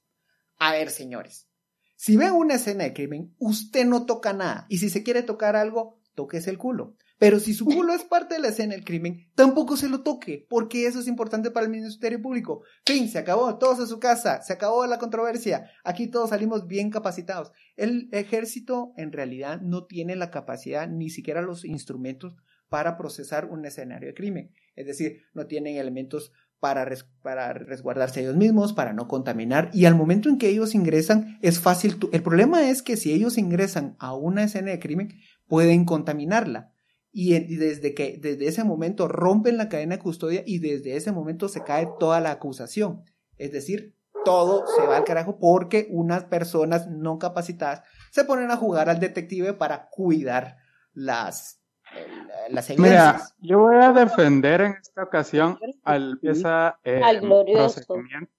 A 0.58 0.72
ver, 0.72 0.90
señores, 0.90 1.48
si 1.96 2.16
ven 2.16 2.32
una 2.32 2.54
escena 2.54 2.84
de 2.84 2.94
crimen, 2.94 3.34
usted 3.38 3.86
no 3.86 4.06
toca 4.06 4.32
nada. 4.32 4.66
Y 4.68 4.78
si 4.78 4.88
se 4.88 5.02
quiere 5.02 5.22
tocar 5.22 5.56
algo, 5.56 6.00
toquese 6.14 6.50
el 6.50 6.58
culo. 6.58 6.96
Pero 7.20 7.38
si 7.38 7.54
su 7.54 7.64
culo 7.66 7.92
es 7.92 8.02
parte 8.02 8.34
de 8.34 8.40
la 8.40 8.48
escena 8.48 8.74
del 8.74 8.84
crimen, 8.84 9.28
tampoco 9.36 9.76
se 9.76 9.88
lo 9.88 10.02
toque, 10.02 10.46
porque 10.48 10.86
eso 10.86 10.98
es 10.98 11.06
importante 11.06 11.50
para 11.52 11.66
el 11.66 11.70
Ministerio 11.70 12.20
Público. 12.20 12.62
Fin, 12.84 13.08
se 13.08 13.18
acabó, 13.18 13.56
todos 13.58 13.78
a 13.78 13.86
su 13.86 14.00
casa, 14.00 14.42
se 14.42 14.52
acabó 14.54 14.84
la 14.86 14.98
controversia. 14.98 15.70
Aquí 15.84 16.08
todos 16.08 16.30
salimos 16.30 16.66
bien 16.66 16.90
capacitados. 16.90 17.52
El 17.76 18.08
ejército 18.10 18.92
en 18.96 19.12
realidad 19.12 19.60
no 19.60 19.84
tiene 19.84 20.16
la 20.16 20.30
capacidad 20.30 20.88
ni 20.88 21.10
siquiera 21.10 21.42
los 21.42 21.64
instrumentos 21.64 22.34
para 22.68 22.96
procesar 22.96 23.46
un 23.46 23.64
escenario 23.66 24.08
de 24.08 24.14
crimen. 24.14 24.52
Es 24.74 24.86
decir, 24.86 25.22
no 25.34 25.46
tienen 25.46 25.76
elementos 25.76 26.32
para, 26.58 26.84
res- 26.84 27.06
para 27.22 27.52
resguardarse 27.52 28.20
ellos 28.20 28.36
mismos, 28.36 28.72
para 28.72 28.92
no 28.92 29.08
contaminar. 29.08 29.70
Y 29.74 29.84
al 29.86 29.94
momento 29.94 30.28
en 30.28 30.38
que 30.38 30.48
ellos 30.48 30.74
ingresan, 30.74 31.38
es 31.42 31.58
fácil. 31.60 31.98
El 32.12 32.22
problema 32.22 32.70
es 32.70 32.82
que 32.82 32.96
si 32.96 33.12
ellos 33.12 33.38
ingresan 33.38 33.96
a 33.98 34.14
una 34.14 34.44
escena 34.44 34.70
de 34.70 34.78
crimen, 34.78 35.08
pueden 35.48 35.84
contaminarla. 35.84 36.72
Y, 37.12 37.34
en- 37.34 37.46
y 37.48 37.56
desde 37.56 37.94
que 37.94 38.18
desde 38.20 38.46
ese 38.46 38.62
momento 38.64 39.08
rompen 39.08 39.56
la 39.56 39.68
cadena 39.68 39.96
de 39.96 40.02
custodia 40.02 40.42
y 40.46 40.58
desde 40.60 40.96
ese 40.96 41.10
momento 41.12 41.48
se 41.48 41.62
cae 41.64 41.88
toda 41.98 42.20
la 42.20 42.30
acusación. 42.30 43.04
Es 43.36 43.52
decir, 43.52 43.96
todo 44.24 44.64
se 44.76 44.86
va 44.86 44.96
al 44.98 45.04
carajo 45.04 45.38
porque 45.38 45.88
unas 45.90 46.24
personas 46.24 46.88
no 46.88 47.18
capacitadas 47.18 47.82
se 48.12 48.24
ponen 48.24 48.50
a 48.50 48.56
jugar 48.56 48.88
al 48.90 49.00
detective 49.00 49.54
para 49.54 49.88
cuidar 49.88 50.58
las, 50.92 51.62
el- 51.96 52.54
las 52.54 52.68
Mira, 52.70 53.10
evidencias. 53.10 53.34
yo 53.40 53.58
voy 53.60 53.76
a 53.76 53.92
defender 53.92 54.60
en 54.60 54.72
esta 54.80 55.02
ocasión 55.02 55.58
al 55.82 56.18
pieza 56.20 56.78
eh, 56.84 57.00
Al 57.02 57.20
glorioso. 57.20 57.80
procedimiento, 57.86 58.32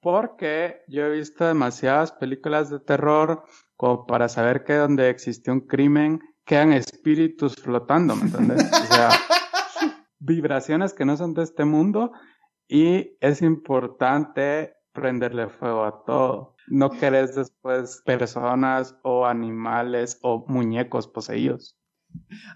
porque 0.00 0.82
yo 0.88 1.04
he 1.06 1.10
visto 1.10 1.46
demasiadas 1.46 2.12
películas 2.12 2.70
de 2.70 2.80
terror 2.80 3.42
como 3.76 4.06
para 4.06 4.28
saber 4.28 4.62
que 4.64 4.74
donde 4.74 5.08
existe 5.10 5.50
un 5.50 5.60
crimen 5.60 6.20
quedan 6.44 6.72
espíritus 6.72 7.56
flotando, 7.56 8.16
¿me 8.16 8.22
entiendes? 8.22 8.70
O 8.72 8.94
sea, 8.94 9.10
vibraciones 10.18 10.92
que 10.92 11.04
no 11.04 11.16
son 11.16 11.34
de 11.34 11.42
este 11.42 11.64
mundo 11.64 12.12
y 12.68 13.16
es 13.20 13.42
importante 13.42 14.74
prenderle 14.92 15.48
fuego 15.48 15.84
a 15.84 16.04
todo. 16.04 16.56
No 16.68 16.90
querés 16.90 17.34
después 17.34 18.02
personas 18.06 18.96
o 19.02 19.26
animales 19.26 20.18
o 20.22 20.44
muñecos 20.48 21.08
poseídos. 21.08 21.78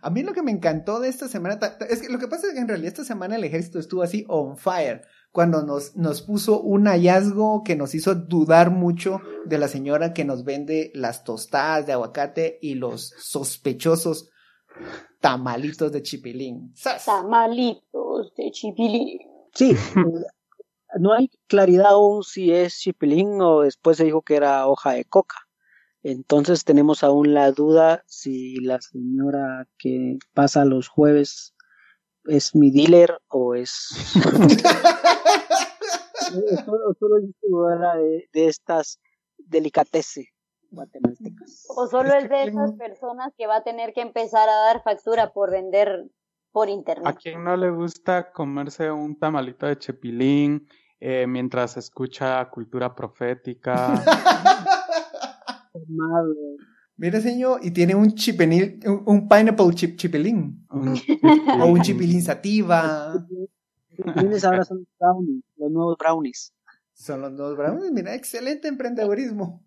A 0.02 0.10
mí 0.10 0.22
lo 0.22 0.32
que 0.32 0.42
me 0.42 0.52
encantó 0.52 1.00
de 1.00 1.08
esta 1.08 1.28
semana 1.28 1.58
es 1.88 2.02
que 2.02 2.08
lo 2.08 2.18
que 2.18 2.28
pasa 2.28 2.46
es 2.46 2.54
que 2.54 2.60
en 2.60 2.68
realidad 2.68 2.88
esta 2.88 3.04
semana 3.04 3.36
el 3.36 3.44
ejército 3.44 3.78
estuvo 3.78 4.02
así 4.02 4.24
on 4.28 4.56
fire 4.56 5.02
cuando 5.38 5.62
nos, 5.62 5.94
nos 5.94 6.22
puso 6.22 6.60
un 6.60 6.88
hallazgo 6.88 7.62
que 7.62 7.76
nos 7.76 7.94
hizo 7.94 8.16
dudar 8.16 8.72
mucho 8.72 9.20
de 9.44 9.56
la 9.56 9.68
señora 9.68 10.12
que 10.12 10.24
nos 10.24 10.42
vende 10.42 10.90
las 10.96 11.22
tostadas 11.22 11.86
de 11.86 11.92
aguacate 11.92 12.58
y 12.60 12.74
los 12.74 13.14
sospechosos 13.20 14.30
tamalitos 15.20 15.92
de 15.92 16.02
chipilín. 16.02 16.72
¡Sas! 16.74 17.04
Tamalitos 17.04 18.34
de 18.36 18.50
chipilín. 18.50 19.20
Sí, 19.54 19.76
no 20.98 21.12
hay 21.12 21.30
claridad 21.46 21.92
aún 21.92 22.24
si 22.24 22.52
es 22.52 22.76
chipilín 22.76 23.40
o 23.40 23.60
después 23.60 23.96
se 23.96 24.06
dijo 24.06 24.22
que 24.22 24.34
era 24.34 24.66
hoja 24.66 24.94
de 24.94 25.04
coca. 25.04 25.36
Entonces 26.02 26.64
tenemos 26.64 27.04
aún 27.04 27.32
la 27.32 27.52
duda 27.52 28.02
si 28.08 28.56
la 28.56 28.80
señora 28.80 29.68
que 29.78 30.18
pasa 30.34 30.64
los 30.64 30.88
jueves 30.88 31.54
es 32.24 32.56
mi 32.56 32.72
dealer 32.72 33.20
o 33.28 33.54
es 33.54 33.88
solo, 36.64 36.94
solo 36.98 37.18
es 37.18 37.26
distribuidora 37.26 37.96
de, 37.96 38.28
de 38.32 38.46
estas 38.46 39.00
delicateces 39.36 40.26
guatemaltecas. 40.70 41.66
O 41.68 41.86
solo 41.86 42.14
es 42.14 42.28
de 42.28 42.44
esas 42.44 42.72
personas 42.72 43.32
que 43.36 43.46
va 43.46 43.56
a 43.56 43.64
tener 43.64 43.92
que 43.92 44.02
empezar 44.02 44.48
a 44.48 44.56
dar 44.66 44.82
factura 44.82 45.32
por 45.32 45.50
vender 45.50 46.10
por 46.52 46.68
¿A 46.68 46.70
internet. 46.70 47.16
quién 47.22 47.44
no 47.44 47.56
le 47.56 47.70
gusta 47.70 48.32
comerse 48.32 48.90
un 48.90 49.18
tamalito 49.18 49.66
de 49.66 49.78
chepilín 49.78 50.66
eh, 51.00 51.26
mientras 51.26 51.76
escucha 51.76 52.48
cultura 52.50 52.94
profética? 52.94 53.94
Formado. 55.72 56.34
Mire, 56.96 57.20
señor, 57.20 57.60
y 57.62 57.70
tiene 57.70 57.94
un 57.94 58.12
chipinil, 58.14 58.80
un, 58.84 59.02
un 59.06 59.28
pineapple 59.28 59.72
chip 59.74 59.96
chipilín. 59.96 60.66
O 60.68 61.66
un 61.66 61.80
chipilín 61.82 62.22
sativa. 62.22 63.14
Los 63.98 64.44
ahora 64.44 64.64
son 64.64 64.86
brownies, 64.98 65.44
los 65.56 65.70
nuevos 65.70 65.96
brownies. 65.98 66.52
Son 66.94 67.20
los 67.22 67.36
dos 67.36 67.56
bravos. 67.56 67.82
Mira, 67.92 68.14
excelente 68.14 68.68
emprendedurismo. 68.68 69.62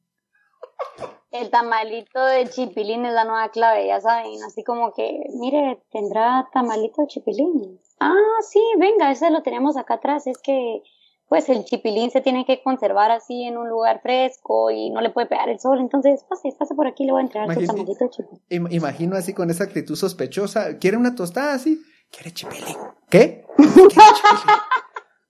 El 1.32 1.50
tamalito 1.50 2.26
de 2.26 2.48
chipilín 2.50 3.06
es 3.06 3.14
la 3.14 3.24
nueva 3.24 3.50
clave, 3.52 3.88
ya 3.88 4.02
saben, 4.02 4.44
así 4.46 4.64
como 4.66 4.94
que, 4.94 5.22
mire, 5.40 5.82
tendrá 5.92 6.50
tamalito 6.54 7.02
de 7.04 7.08
chipilín. 7.08 7.80
Ah, 8.02 8.14
sí, 8.50 8.60
venga, 8.78 9.12
ese 9.12 9.30
lo 9.30 9.42
tenemos 9.42 9.78
acá 9.78 9.94
atrás, 9.96 10.28
es 10.28 10.38
que 10.40 10.82
pues 11.30 11.48
el 11.48 11.64
chipilín 11.64 12.12
se 12.12 12.20
tiene 12.20 12.46
que 12.46 12.62
conservar 12.62 13.10
así 13.12 13.44
en 13.44 13.56
un 13.58 13.70
lugar 13.70 14.02
fresco 14.02 14.70
y 14.70 14.90
no 14.90 15.00
le 15.00 15.10
puede 15.12 15.28
pegar 15.28 15.48
el 15.48 15.62
sol, 15.62 15.80
entonces 15.80 16.26
pase, 16.28 16.50
pase 16.60 16.76
por 16.76 16.88
aquí, 16.88 17.06
le 17.06 17.14
voy 17.14 17.22
a 17.22 17.24
entregar 17.24 17.54
su 17.54 17.66
tamalito 17.66 18.04
de 18.04 18.10
chipilín. 18.10 18.42
Im- 18.50 18.68
Imagino 18.74 19.16
así 19.16 19.34
con 19.34 19.50
esa 19.50 19.64
actitud 19.64 19.96
sospechosa. 19.96 20.78
¿Quiere 20.80 20.98
una 20.98 21.16
tostada 21.16 21.54
así? 21.54 21.82
¿Quiere 22.12 22.32
chipilín? 22.34 22.78
¿Qué? 23.10 23.46
¿Quiere 23.58 23.74
chipilín? 23.90 24.56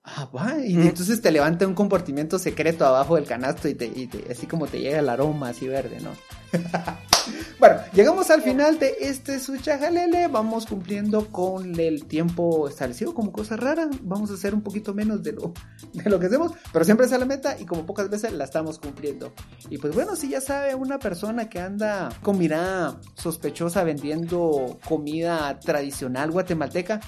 Ah, 0.04 0.28
va. 0.36 0.58
Y 0.65 0.74
entonces 0.74 1.22
te 1.22 1.32
levanta 1.32 1.65
un 1.67 1.76
compartimiento 1.76 2.39
secreto 2.39 2.86
abajo 2.86 3.15
del 3.15 3.26
canasto 3.26 3.70
y, 3.70 3.76
te, 3.76 3.86
y 3.86 4.08
te- 4.08 4.30
así 4.32 4.48
como 4.48 4.65
te 4.67 4.80
llega 4.80 4.98
el 5.00 5.08
aroma 5.08 5.50
así 5.50 5.67
verde, 5.67 6.00
¿no? 6.02 6.10
bueno, 7.60 7.78
llegamos 7.94 8.30
al 8.30 8.42
final 8.42 8.80
de 8.80 8.96
este 9.02 9.40
Suchajalele. 9.40 10.28
Vamos 10.28 10.66
cumpliendo 10.66 11.28
con 11.28 11.80
el 11.80 12.06
tiempo 12.06 12.68
establecido 12.68 13.14
como 13.14 13.32
cosa 13.32 13.58
rara. 13.58 13.90
Vamos 14.02 14.32
a 14.32 14.36
hacer 14.36 14.54
un 14.54 14.62
poquito 14.62 14.94
menos 14.94 15.24
de 15.24 15.34
lo, 15.34 15.54
de 15.94 16.10
lo 16.10 16.20
que 16.20 16.28
hacemos, 16.28 16.54
pero 16.72 16.86
siempre 16.86 17.06
es 17.06 17.14
a 17.14 17.18
la 17.18 17.26
meta 17.26 17.58
y 17.60 17.66
como 17.66 17.86
pocas 17.86 18.10
veces 18.10 18.34
la 18.34 18.44
estamos 18.44 18.80
cumpliendo. 18.80 19.34
Y 19.70 19.78
pues 19.78 19.94
bueno, 19.94 20.16
si 20.16 20.30
ya 20.30 20.42
sabe 20.42 20.76
una 20.76 21.00
persona 21.00 21.50
que 21.50 21.60
anda 21.60 22.10
con 22.22 22.38
mirada 22.38 23.00
sospechosa 23.16 23.84
vendiendo 23.84 24.80
comida 24.88 25.60
tradicional 25.60 26.32
guatemalteca, 26.32 27.00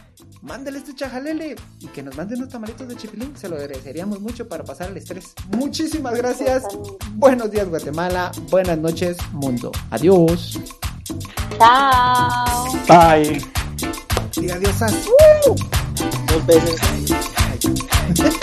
mándale 0.41 0.80
este 0.80 0.95
chajalele 0.95 1.56
y 1.80 1.88
que 1.88 2.04
nos 2.04 2.15
manden 2.17 2.39
unos 2.39 2.49
tamalitos 2.49 2.88
de 2.88 2.95
chipilín. 2.95 3.36
Se 3.36 3.49
lo 3.49 3.56
agradeceríamos 3.56 4.19
mucho 4.19 4.47
para 4.47 4.63
pasar 4.63 4.89
el 4.89 4.97
estrés. 4.97 5.34
Muchísimas 5.49 6.15
gracias. 6.15 6.63
Buenos 7.15 7.52
días 7.52 7.67
Guatemala. 7.67 8.32
Buenas 8.49 8.78
noches 8.78 9.17
mundo. 9.32 9.71
Adiós. 9.89 10.02
Chao. 11.57 12.67
Bye. 12.87 13.41
Diga 14.35 14.59
diosas. 14.59 14.93
Dos 16.27 16.45
veces. 16.45 16.81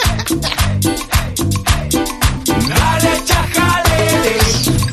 Dale, 2.68 3.24
chajale. 3.26 4.89